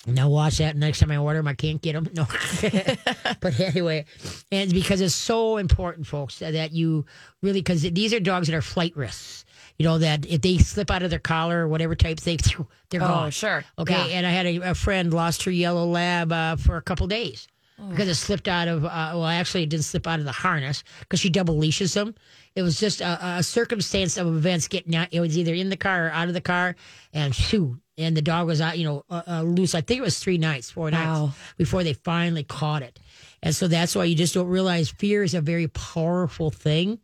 [0.07, 1.49] Now watch that next time I order them.
[1.49, 2.09] I can't get them.
[2.15, 2.27] No,
[3.41, 4.05] but anyway,
[4.53, 7.05] and because it's so important, folks, that you
[7.43, 9.45] really because these are dogs that are flight risks.
[9.79, 12.39] You know that if they slip out of their collar or whatever type thing,
[12.91, 13.31] they're oh, gone.
[13.33, 13.65] Sure.
[13.79, 14.11] Okay.
[14.11, 14.19] Yeah.
[14.19, 17.49] And I had a, a, friend lost her yellow lab uh, for a couple days
[17.91, 18.85] because it slipped out of.
[18.85, 22.15] Uh, well, actually, it didn't slip out of the harness because she double leashes them.
[22.55, 25.09] It was just a, a, circumstance of events getting out.
[25.13, 26.75] It was either in the car or out of the car,
[27.13, 28.79] and shoo, and the dog was out.
[28.79, 29.75] You know, uh, uh, loose.
[29.75, 31.27] I think it was three nights, four wow.
[31.27, 32.99] nights before they finally caught it.
[33.43, 36.99] And so that's why you just don't realize fear is a very powerful thing.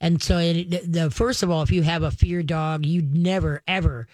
[0.00, 3.62] And so, it, the first of all, if you have a fear dog, you'd never
[3.66, 4.06] ever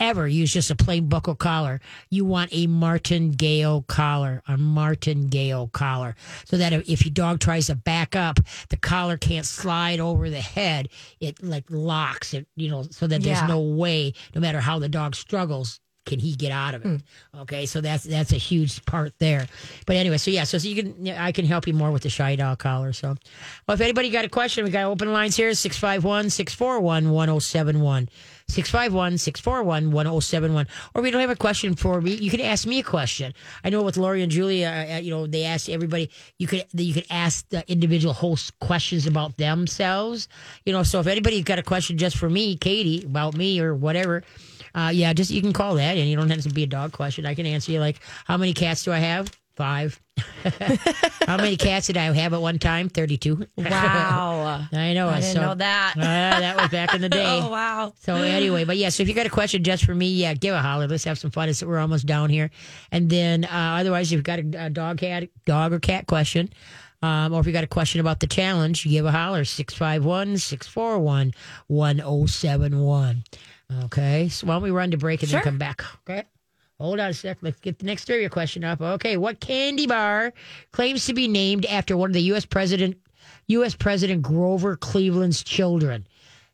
[0.00, 1.80] ever use just a plain buckle collar.
[2.10, 7.74] You want a martingale collar, a martingale collar, so that if your dog tries to
[7.74, 10.88] back up, the collar can't slide over the head.
[11.20, 13.46] It like locks it, you know, so that there's yeah.
[13.46, 16.88] no way, no matter how the dog struggles, can he get out of it?
[16.88, 17.02] Mm.
[17.40, 19.46] Okay, so that's that's a huge part there.
[19.86, 22.08] But anyway, so yeah, so, so you can I can help you more with the
[22.08, 22.92] shy dog collar.
[22.92, 23.16] So,
[23.66, 28.08] well, if anybody got a question, we got open lines here 651 641 1071.
[28.48, 30.66] 651 641 1071.
[30.94, 33.34] Or you don't have a question for me, you can ask me a question.
[33.64, 36.64] I know with Laurie and Julia, uh, uh, you know, they ask everybody, you could
[36.72, 40.28] you could ask the individual hosts questions about themselves.
[40.64, 43.74] You know, so if anybody's got a question just for me, Katie, about me or
[43.74, 44.22] whatever,
[44.74, 46.92] uh, yeah, just you can call that, and you don't have to be a dog
[46.92, 47.26] question.
[47.26, 49.30] I can answer you like, how many cats do I have?
[49.56, 50.02] Five.
[51.26, 52.90] how many cats did I have at one time?
[52.90, 53.46] Thirty-two.
[53.56, 55.08] Wow, I know.
[55.08, 55.94] I didn't so, know that.
[55.96, 56.00] uh,
[56.40, 57.40] that was back in the day.
[57.42, 57.94] oh wow.
[58.00, 60.54] So anyway, but yeah, so if you got a question just for me, yeah, give
[60.54, 60.86] a holler.
[60.86, 61.48] Let's have some fun.
[61.48, 62.50] It's, we're almost down here,
[62.92, 66.50] and then uh, otherwise, if you've got a, a dog, cat, dog or cat question.
[67.02, 70.38] Um, or if you got a question about the challenge, you give a holler 651
[70.38, 71.32] 641
[71.68, 73.24] 1071.
[73.84, 74.28] Okay.
[74.28, 75.40] So why don't we run to break and sure.
[75.40, 75.84] then come back?
[76.08, 76.24] Okay.
[76.78, 77.38] Hold on a sec.
[77.40, 78.80] Let's get the next trivia question up.
[78.80, 79.16] Okay.
[79.16, 80.32] What candy bar
[80.72, 82.44] claims to be named after one of the U.S.
[82.44, 82.98] President,
[83.48, 83.74] U.S.
[83.74, 86.06] President Grover Cleveland's children?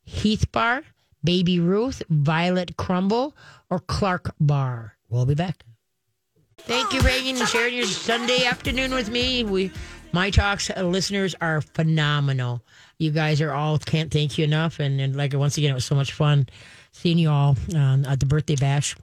[0.04, 0.82] Heath Bar,
[1.24, 3.34] Baby Ruth, Violet Crumble,
[3.70, 4.96] or Clark Bar?
[5.08, 5.64] We'll be back.
[6.58, 9.42] Thank you, Reagan, and sharing your Sunday afternoon with me.
[9.42, 9.72] We,
[10.12, 12.62] my talks uh, listeners are phenomenal.
[12.98, 15.84] You guys are all can't thank you enough, and, and like once again, it was
[15.84, 16.48] so much fun
[16.92, 18.94] seeing you all um, at the birthday bash.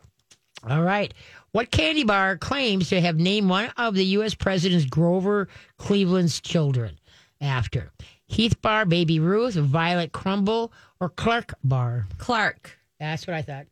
[0.67, 1.13] All right.
[1.52, 4.34] What candy bar claims to have named one of the U.S.
[4.34, 7.00] President's Grover Cleveland's children
[7.41, 7.91] after?
[8.28, 12.08] Heath Bar, Baby Ruth, Violet Crumble, or Clark Bar?
[12.19, 12.78] Clark.
[13.00, 13.65] That's what I thought.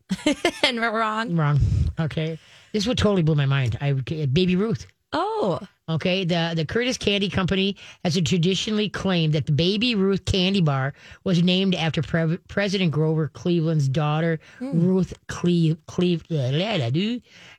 [0.63, 1.35] and we're wrong.
[1.35, 1.59] Wrong.
[1.99, 2.39] Okay.
[2.71, 3.77] This would totally blow my mind.
[3.81, 4.87] I Baby Ruth.
[5.19, 5.59] Oh.
[5.89, 10.93] Okay, the the Curtis Candy Company has traditionally claimed that the Baby Ruth candy bar
[11.23, 14.79] was named after Pre- President Grover Cleveland's daughter, hmm.
[14.79, 16.23] Ruth Cle- Cleve-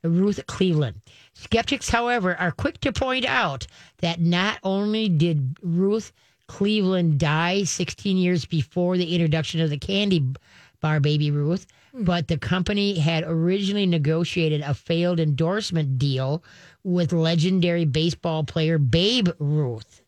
[0.05, 1.01] Ruth Cleveland.
[1.33, 3.67] Skeptics, however, are quick to point out
[3.99, 6.13] that not only did Ruth
[6.47, 10.25] Cleveland die 16 years before the introduction of the candy
[10.81, 16.43] bar Baby Ruth, but the company had originally negotiated a failed endorsement deal
[16.85, 20.03] with legendary baseball player Babe Ruth.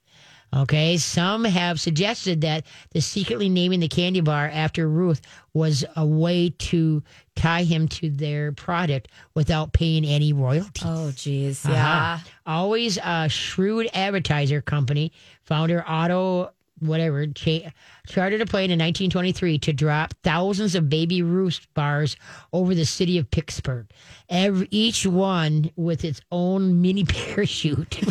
[0.53, 5.21] Okay, some have suggested that the secretly naming the candy bar after Ruth
[5.55, 7.05] was a way to
[7.37, 10.83] tie him to their product without paying any royalties.
[10.85, 11.65] Oh, geez.
[11.65, 12.15] Yeah.
[12.15, 12.31] Uh-huh.
[12.47, 15.13] Always a shrewd advertiser company,
[15.45, 17.71] founder Otto, whatever, cha-
[18.07, 22.17] chartered a plane in 1923 to drop thousands of baby Ruth bars
[22.53, 23.89] over the city of Pittsburgh.
[24.29, 27.95] Every, each one with its own mini parachute.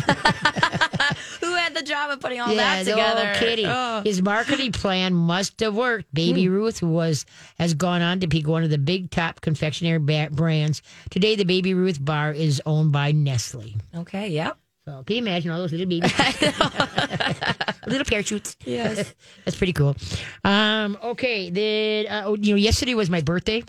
[1.40, 3.24] Who had the job of putting all yeah, that together?
[3.32, 3.66] no kidding.
[3.66, 4.02] Oh.
[4.04, 6.12] His marketing plan must have worked.
[6.14, 6.52] Baby Hmm.
[6.52, 7.26] Ruth was
[7.58, 10.82] has gone on to be one of the big top confectionery brands.
[11.10, 13.74] Today, the Baby Ruth bar is owned by Nestle.
[13.94, 14.56] Okay, yep.
[14.86, 16.12] So can you imagine all those little babies?
[17.86, 18.56] little parachutes.
[18.64, 19.14] Yes.
[19.44, 19.96] That's pretty cool.
[20.44, 23.62] Um, okay, then uh, oh, you know, yesterday was my birthday.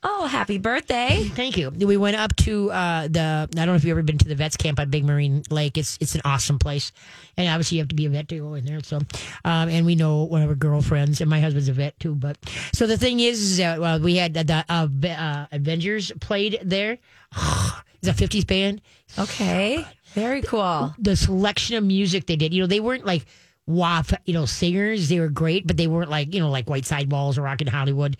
[0.00, 1.24] Oh, happy birthday.
[1.34, 1.70] Thank you.
[1.70, 3.48] We went up to uh, the.
[3.50, 5.76] I don't know if you've ever been to the vets camp on Big Marine Lake.
[5.76, 6.92] It's it's an awesome place,
[7.36, 8.80] and obviously you have to be a vet to go in there.
[8.84, 8.98] So,
[9.44, 12.14] um, and we know one of our girlfriends, and my husband's a vet too.
[12.14, 12.38] But
[12.72, 16.60] so the thing is, is that well, we had the, the uh, uh, Avengers played
[16.62, 16.98] there.
[18.00, 18.80] it's a '50s band.
[19.18, 19.84] Okay.
[20.14, 20.94] Very cool.
[20.98, 22.52] the selection of music they did.
[22.54, 23.26] You know, they weren't like
[23.66, 25.08] WAP, you know, singers.
[25.08, 27.66] They were great, but they weren't like, you know, like White Side Walls or Rockin'
[27.66, 28.16] Hollywood.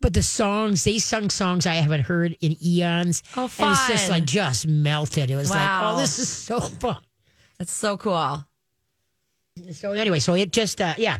[0.00, 3.22] But the songs, they sung songs I haven't heard in eons.
[3.36, 4.10] Oh, And it's just fun.
[4.10, 5.30] like, just melted.
[5.30, 6.98] It was like, oh, this is so fun.
[7.58, 8.44] That's so cool.
[9.72, 11.18] So anyway, so it just, uh, yeah.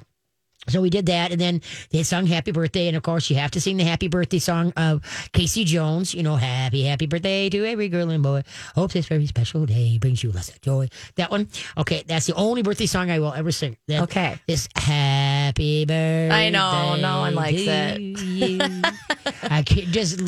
[0.69, 3.51] So we did that, and then they sung "Happy Birthday," and of course, you have
[3.53, 5.03] to sing the "Happy Birthday" song of
[5.33, 6.15] Casey Jones.
[6.15, 8.43] You know, "Happy Happy Birthday to every girl and boy.
[8.75, 11.49] Hope this very special day brings you lots of joy." That one,
[11.79, 13.77] okay, that's the only birthday song I will ever sing.
[13.89, 14.39] That- Okay.
[14.47, 18.17] this "Happy Birthday." I know, no one likes it.
[19.51, 20.21] I can't just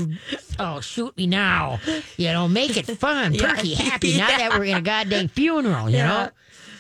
[0.59, 1.81] oh shoot me now.
[2.17, 4.17] You know, make it fun, perky, happy.
[4.19, 5.91] Not that we're in a goddamn funeral.
[5.91, 6.07] You Yeah.
[6.07, 6.31] know.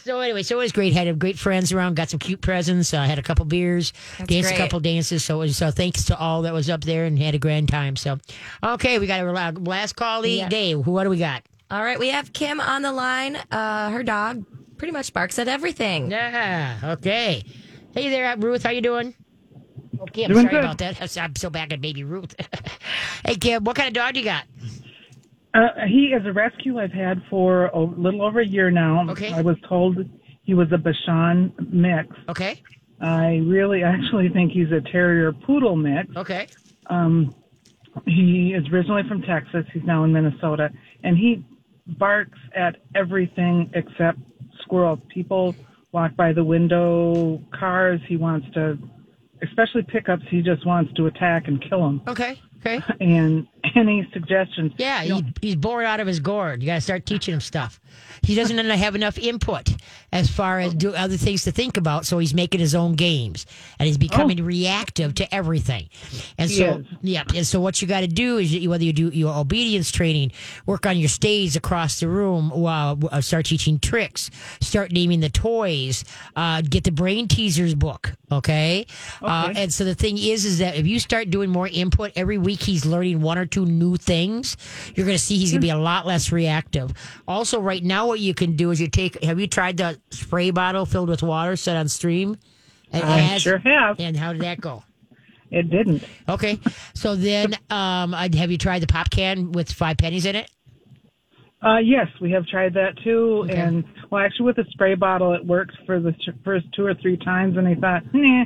[0.09, 0.95] So anyway, so it was great.
[0.95, 1.97] Had great friends around.
[1.97, 2.95] Got some cute presents.
[2.95, 3.93] Uh, had a couple beers.
[4.17, 4.55] danced great.
[4.55, 5.23] a couple dances.
[5.23, 7.69] So it was, so thanks to all that was up there and had a grand
[7.69, 7.95] time.
[7.95, 8.19] So
[8.65, 10.23] okay, we got a la- last call.
[10.23, 10.49] Lee Yeah.
[10.49, 10.87] Dave.
[10.87, 11.43] What do we got?
[11.71, 13.37] All right, we have Kim on the line.
[13.51, 14.47] Uh, her dog
[14.79, 16.11] pretty much barks at everything.
[16.11, 16.79] Yeah.
[16.83, 17.45] Okay.
[17.93, 18.63] Hey there, Ruth.
[18.63, 19.13] How you doing?
[20.01, 20.65] Okay, I'm Doing sorry good.
[20.65, 21.19] about that.
[21.19, 22.35] I'm so back at baby Ruth.
[23.27, 24.45] hey, Kim, what kind of dog you got?
[25.59, 29.11] Uh, he is a rescue I've had for a little over a year now.
[29.11, 29.33] Okay.
[29.33, 29.99] I was told
[30.43, 32.17] he was a Bichon mix.
[32.29, 32.63] Okay.
[33.01, 36.17] I really actually think he's a terrier poodle mix.
[36.17, 36.47] Okay.
[36.87, 37.35] Um,
[38.07, 39.67] he is originally from Texas.
[39.73, 40.71] He's now in Minnesota,
[41.03, 41.45] and he
[41.99, 44.21] barks at everything except
[44.63, 45.01] squirrels.
[45.09, 45.57] People
[45.91, 48.01] walk by the window, cars.
[48.07, 48.79] He wants to,
[49.43, 50.23] especially pickups.
[50.31, 52.03] He just wants to attack and kill them.
[52.07, 52.41] Okay.
[52.61, 52.83] Okay.
[53.01, 54.73] And any suggestions?
[54.77, 56.63] Yeah, he, he's bored out of his gourd.
[56.63, 57.81] You got to start teaching him stuff.
[58.23, 59.69] He doesn't have enough input
[60.13, 63.47] as far as do other things to think about, so he's making his own games
[63.79, 65.89] and he's becoming reactive to everything.
[66.39, 66.87] And He so, is.
[67.03, 70.33] yeah, and so what you got to do is whether you do your obedience training,
[70.67, 75.31] work on your stays across the room, uh, uh, start teaching tricks, start naming the
[75.31, 76.05] toys,
[76.37, 78.15] uh, get the brain teasers book.
[78.31, 78.87] Okay,
[79.23, 79.63] Uh, Okay.
[79.63, 82.63] and so the thing is, is that if you start doing more input every week,
[82.63, 84.57] he's learning one or two new things.
[84.95, 86.93] You're going to see he's going to be a lot less reactive.
[87.27, 89.23] Also, right now, what you can do is you take.
[89.25, 92.37] Have you tried the spray bottle filled with water set on stream?
[92.93, 94.01] And I has- sure have.
[94.01, 94.83] And how did that go?
[95.51, 96.05] It didn't.
[96.29, 96.61] Okay,
[96.95, 100.51] so then, um, uh, have you tried the pop can with five pennies in it?
[101.63, 103.45] Uh, yes, we have tried that too.
[103.45, 103.57] Okay.
[103.57, 106.15] And well, actually, with the spray bottle, it worked for the
[106.45, 108.45] first two or three times, and I thought, nah.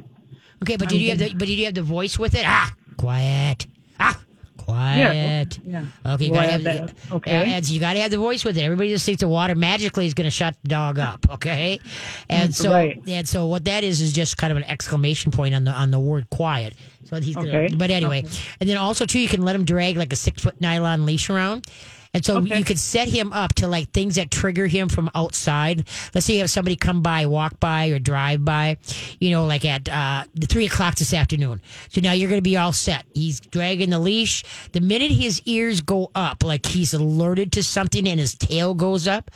[0.63, 2.45] Okay, but did you have the but did you have the voice with it?
[2.47, 3.67] Ah, quiet.
[3.99, 4.19] Ah,
[4.65, 5.59] quiet.
[5.67, 5.85] Yeah.
[6.07, 6.93] Okay, you gotta have, that.
[7.11, 7.31] Okay.
[7.37, 8.63] uh, and so you got to have the voice with it.
[8.63, 11.27] Everybody just thinks the water magically is going to shut the dog up.
[11.31, 11.81] Okay,
[12.29, 13.01] and so Right.
[13.07, 15.91] and so what that is is just kind of an exclamation point on the on
[15.91, 16.75] the word quiet.
[17.05, 17.75] So he's gonna, Okay.
[17.75, 18.25] but anyway,
[18.61, 21.29] and then also too, you can let him drag like a six foot nylon leash
[21.29, 21.67] around.
[22.15, 22.59] And so Okay.
[22.59, 25.87] you could set him up to like things that trigger him from outside.
[26.15, 28.77] Let's say you have somebody come by, walk by, or drive by,
[29.19, 31.63] you know, like at uh, the three o'clock this afternoon.
[31.89, 33.07] So now you're going to be all set.
[33.15, 34.45] He's dragging the leash.
[34.73, 39.09] The minute his ears go up, like he's alerted to something and his tail goes
[39.09, 39.31] up,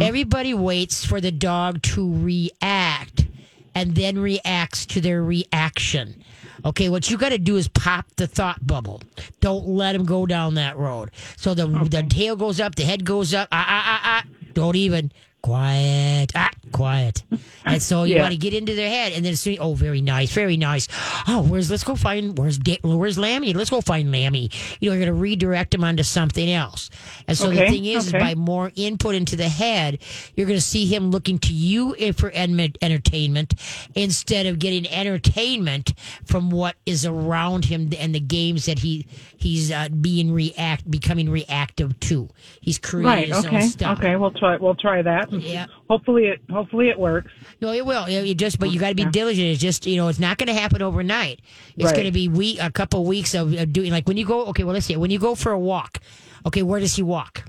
[0.00, 3.26] Everybody waits for the dog to react
[3.74, 6.22] and then reacts to their reaction.
[6.64, 9.02] Okay, what you got to do is pop the thought bubble.
[9.40, 11.10] Don't let him go down that road.
[11.36, 13.48] So the the tail goes up, the head goes up.
[13.52, 14.24] Ah ah ah ah.
[14.54, 15.12] Don't even
[15.42, 16.32] quiet.
[16.34, 17.22] Ah, quiet.
[17.64, 18.22] And so you Yeah.
[18.22, 20.88] want to get into their head, and then soon, oh, very nice, very nice.
[21.28, 23.52] Oh, where's let's go find where's where's Lammy?
[23.52, 24.50] Let's go find Lammy.
[24.80, 26.90] You know, you're going to redirect him onto something else.
[27.28, 29.98] And so the thing is, is by more input into the head,
[30.36, 33.54] you're going to see him looking to you for entertainment
[33.94, 35.92] instead of getting entertainment
[36.24, 41.28] from what is around him and the games that he he's uh, being react becoming
[41.30, 42.28] reactive to.
[42.60, 43.28] He's creating Right.
[43.28, 43.56] his Okay.
[43.56, 43.98] own stuff.
[43.98, 44.16] Okay.
[44.16, 44.56] We'll try.
[44.56, 45.31] We'll try that.
[45.40, 45.66] Yeah.
[45.88, 46.40] Hopefully it.
[46.50, 47.30] Hopefully it works.
[47.60, 48.04] No, it will.
[48.06, 49.10] It just, but you got to be Yeah.
[49.10, 49.46] diligent.
[49.48, 51.40] It's just, you know, it's not going to happen overnight.
[51.76, 51.94] It's Right.
[51.94, 53.90] going to be week, a couple weeks of, of doing.
[53.92, 54.96] Like when you go, okay, well, let's see.
[54.96, 55.98] When you go for a walk,
[56.46, 57.44] okay, where does he walk?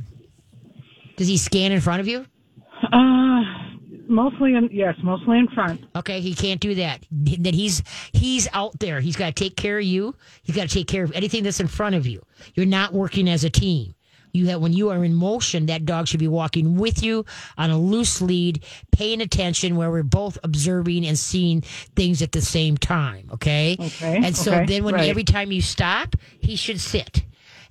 [1.18, 2.26] Does he scan in front of you?
[2.92, 3.42] Uh,
[4.08, 5.82] mostly in yes, mostly in front.
[5.96, 7.06] Okay, he can't do that.
[7.12, 9.00] Then he's he's out there.
[9.00, 10.16] He's got to take care of you.
[10.44, 12.22] He's got to take care of anything that's in front of you.
[12.56, 13.94] You're not working as a team.
[14.34, 17.24] You have when you are in motion, that dog should be walking with you
[17.58, 21.62] on a loose lead, paying attention where we're both observing and seeing
[21.96, 23.30] things at the same time.
[23.34, 23.78] Okay.
[23.80, 25.08] Okay, And so okay, then when right.
[25.10, 27.24] every time you stop, he should sit.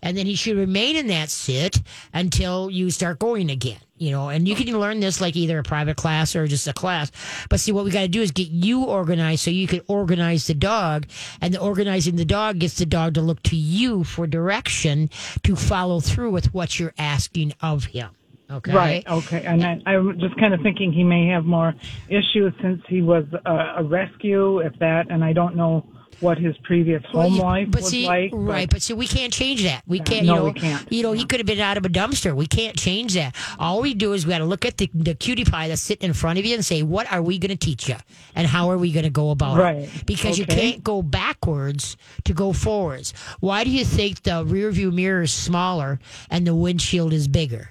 [0.02, 1.80] And then he should remain in that sit
[2.12, 3.78] until you start going again.
[3.96, 6.72] You know, and you can learn this like either a private class or just a
[6.72, 7.12] class.
[7.48, 10.48] But see, what we got to do is get you organized so you can organize
[10.48, 11.06] the dog.
[11.40, 15.08] And the organizing the dog gets the dog to look to you for direction
[15.44, 18.10] to follow through with what you're asking of him.
[18.50, 18.72] Okay.
[18.72, 19.08] Right.
[19.08, 19.44] Okay.
[19.44, 21.74] And I, I'm just kind of thinking he may have more
[22.08, 25.86] issues since he was a, a rescue, if that, and I don't know
[26.22, 28.30] what his previous home life but was see, like.
[28.32, 28.70] right?
[28.70, 29.82] But see, we can't change that.
[29.86, 30.24] We can't.
[30.26, 30.92] no, you know, we can't.
[30.92, 32.34] You know, he could have been out of a dumpster.
[32.34, 33.34] We can't change that.
[33.58, 36.06] All we do is we got to look at the, the cutie pie that's sitting
[36.08, 37.96] in front of you and say, "What are we going to teach you,
[38.34, 39.76] and how are we going to go about Right.
[39.78, 43.12] it?" Because you can't go backwards to go forwards.
[43.40, 45.98] Why do you think the rear view mirror is smaller
[46.30, 47.70] and the windshield is bigger?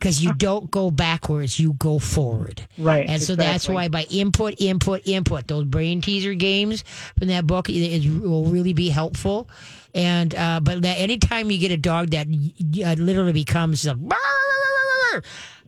[0.00, 2.66] Because you don't go backwards, you go forward.
[2.78, 6.82] Right, And so that's why by input, input, input, those brain teaser games
[7.18, 9.48] from that book it will really be helpful.
[9.94, 13.98] And uh, but that anytime you get a dog that uh, literally becomes a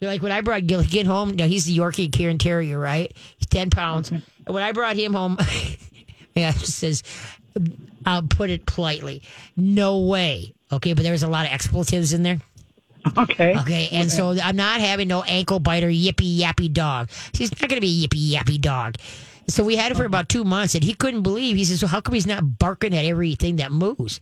[0.01, 3.13] like when I brought Gil get home, now he's the Yorkie Cairn Terrier, right?
[3.39, 4.11] He's ten pounds.
[4.11, 5.39] And when I brought him home,
[6.35, 7.03] yeah, says,
[8.07, 9.23] I'll put it politely,
[9.57, 10.55] no way.
[10.73, 12.41] Okay, but there was a lot of expletives in there.
[13.19, 13.57] okay.
[13.59, 17.11] Okay, and so I'm not having no ankle biter, yippy yappy dog.
[17.33, 18.97] He's not going to be yippy yappy dog.
[19.49, 21.57] So we had it for about two months, and he couldn't believe.
[21.57, 24.21] He says, "Well, how come he's not barking at everything that moves?"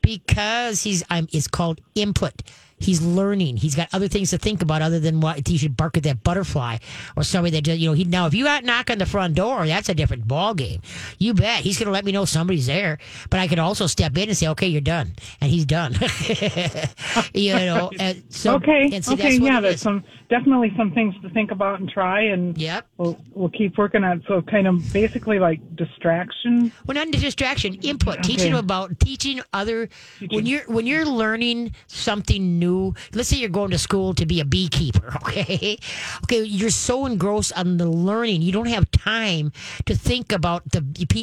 [0.00, 1.28] Because he's, I'm.
[1.32, 2.42] It's called input.
[2.80, 3.58] He's learning.
[3.58, 6.24] He's got other things to think about other than what he should bark at that
[6.24, 6.78] butterfly
[7.16, 7.78] or somebody that does.
[7.78, 10.26] You know, he now if you got knock on the front door, that's a different
[10.26, 10.80] ball game.
[11.18, 12.98] You bet he's going to let me know somebody's there.
[13.28, 15.94] But I could also step in and say, "Okay, you're done," and he's done.
[17.34, 18.90] you know, and so okay.
[18.92, 19.38] and see, okay.
[19.38, 19.60] that's Yeah.
[19.60, 22.86] There's some definitely some things to think about and try, and Yep.
[22.96, 24.18] we'll we'll keep working on.
[24.18, 24.24] it.
[24.28, 26.72] So kind of basically like distraction.
[26.86, 28.22] Well, not distraction, input.
[28.22, 28.50] Teaching Okay.
[28.52, 29.88] them about teaching other
[30.30, 32.94] when you're when you're learning something new.
[33.12, 35.08] Let's say you're going to school to be a beekeeper.
[35.30, 35.78] Okay,
[36.24, 36.42] okay.
[36.42, 39.52] You're so engrossed on the learning, you don't have time
[39.86, 40.80] to think about the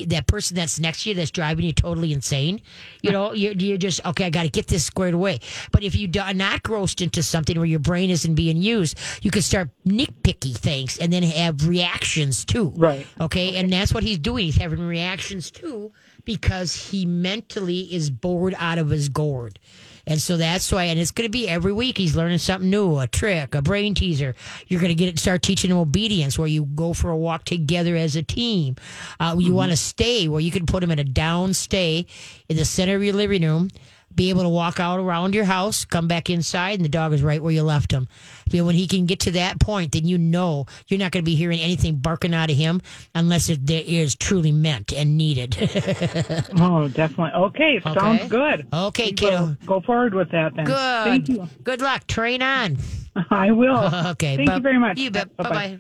[0.08, 2.62] that person that's next to you that's driving you totally insane.
[3.02, 4.26] You know, you're, you're just okay.
[4.26, 5.40] I got to get this squared away.
[5.72, 9.32] But if you are not grossed into something where your brain isn't being used, you
[9.32, 12.74] can start nitpicky things and then have reactions too.
[12.76, 13.06] Right.
[13.20, 14.46] Okay, and that's what he's doing.
[14.46, 15.92] He's having reactions too
[16.26, 19.60] because he mentally is bored out of his gourd.
[20.08, 21.98] And so that's why, and it's going to be every week.
[21.98, 24.36] He's learning something new, a trick, a brain teaser.
[24.68, 27.44] You're going to get it, start teaching him obedience, where you go for a walk
[27.44, 28.78] together as a team.
[29.20, 32.06] Uh, you want to stay, where you can put him in a down stay
[32.48, 33.70] in the center of your living room.
[34.18, 37.22] Be able to walk out around your house, come back inside, and the dog is
[37.22, 38.08] right where you left him.
[38.50, 41.30] But when he can get to that point, then you know you're not going to
[41.30, 42.82] be hearing anything barking out of him
[43.14, 45.56] unless it is truly meant and needed.
[46.60, 47.32] Oh, definitely.
[47.36, 47.80] Okay.
[47.86, 48.00] Okay.
[48.00, 48.68] Sounds good.
[48.74, 49.56] Okay, kiddo.
[49.66, 50.66] go forward with that then.
[50.66, 51.04] Good.
[51.04, 51.48] Thank you.
[51.64, 52.08] Good luck.
[52.08, 52.78] Train on.
[53.30, 53.78] I will.
[54.12, 54.38] Okay.
[54.38, 54.98] Thank bu- you very much.
[54.98, 55.36] You bet.
[55.38, 55.80] Bye Bye-bye.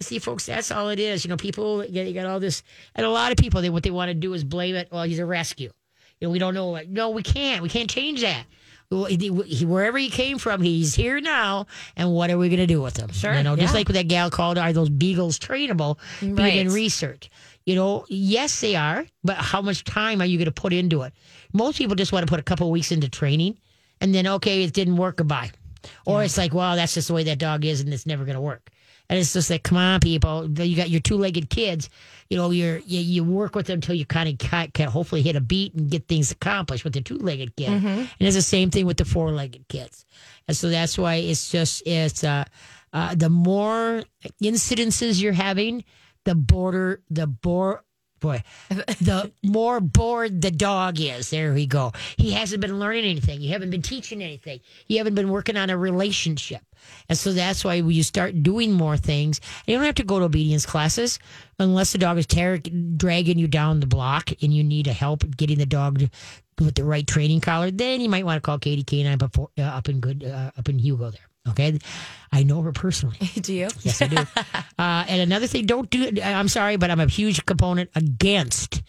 [0.00, 1.24] See, folks, that's all it is.
[1.24, 2.62] You know, people you got, you got all this,
[2.94, 4.88] and a lot of people they what they want to do is blame it.
[4.90, 5.70] Well, he's a rescue.
[6.22, 6.70] Know, we don't know.
[6.70, 7.62] Like, no, we can't.
[7.62, 8.44] We can't change that.
[8.90, 9.16] He-
[9.46, 11.66] he- Wherever he came from, he's here now,
[11.96, 13.10] and what are we going to do with him?
[13.10, 13.78] Sure, you know, just yeah.
[13.78, 15.96] like with that gal called, are those beagles trainable?
[16.20, 17.30] Being in research,
[17.64, 21.02] you know, yes, they are, but how much time are you going to put into
[21.02, 21.14] it?
[21.54, 23.56] Most people just want to put a couple weeks into training,
[24.02, 25.16] and then okay, it didn't work.
[25.16, 25.52] Goodbye.
[26.04, 28.36] Or it's like, well, that's just the way that dog is, and it's never going
[28.36, 28.70] to work.
[29.08, 31.90] And it's just like, come on, people, you got your two-legged kids.
[32.30, 35.36] You know, you're, you you work with them until you kind of can, hopefully hit
[35.36, 37.68] a beat and get things accomplished with the two-legged kid.
[37.68, 40.06] And it's the same thing with the four-legged kids.
[40.48, 42.44] And so that's why it's just it's uh,
[42.92, 44.04] uh, the more
[44.42, 45.84] incidences you're having,
[46.24, 47.84] the border the bore
[48.22, 51.30] boy the more bored the dog is.
[51.30, 51.92] There we go.
[52.16, 53.40] He hasn't been learning anything.
[53.40, 54.60] You haven't been teaching anything.
[54.86, 56.62] You haven't been working on a relationship.
[57.08, 60.18] And so that's why when you start doing more things, you don't have to go
[60.18, 61.18] to obedience classes
[61.58, 65.24] unless the dog is ter- dragging you down the block and you need a help
[65.36, 66.10] getting the dog to,
[66.58, 67.70] with the right training collar.
[67.70, 70.68] Then you might want to call Katie Canine before, uh, up in good uh, up
[70.68, 71.31] in Hugo there.
[71.48, 71.78] Okay,
[72.30, 73.16] I know her personally.
[73.40, 73.68] Do you?
[73.82, 74.16] Yes, I do.
[74.78, 76.24] uh, and another thing, don't do it.
[76.24, 78.82] I'm sorry, but I'm a huge component against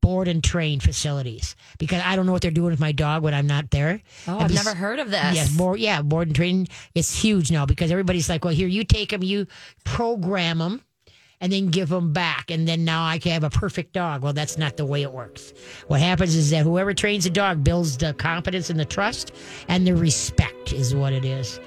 [0.00, 3.34] board and train facilities because I don't know what they're doing with my dog when
[3.34, 4.00] I'm not there.
[4.26, 5.34] Oh, I've never heard of this.
[5.34, 6.68] Yes, board, yeah, board and training.
[6.94, 9.46] It's huge now because everybody's like, well, here, you take them, you
[9.84, 10.82] program them,
[11.42, 12.50] and then give them back.
[12.50, 14.22] And then now I can have a perfect dog.
[14.22, 15.52] Well, that's not the way it works.
[15.88, 19.32] What happens is that whoever trains a dog builds the confidence and the trust
[19.68, 21.60] and the respect, is what it is.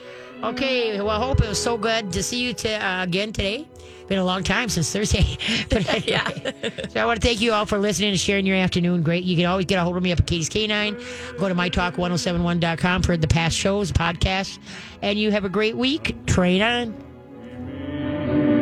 [0.44, 3.66] Okay, well, I hope it was so good to see you to, uh, again today.
[4.10, 5.38] Been a long time since Thursday.
[5.70, 6.54] but anyway,
[6.90, 9.04] so I want to thank you all for listening and sharing your afternoon.
[9.04, 9.24] Great.
[9.24, 11.38] You can always get a hold of me up at Katie's K9.
[11.40, 14.60] Go to mytalk1071.com for the past shows, podcasts.
[15.02, 16.26] And you have a great week.
[16.26, 18.53] Train on.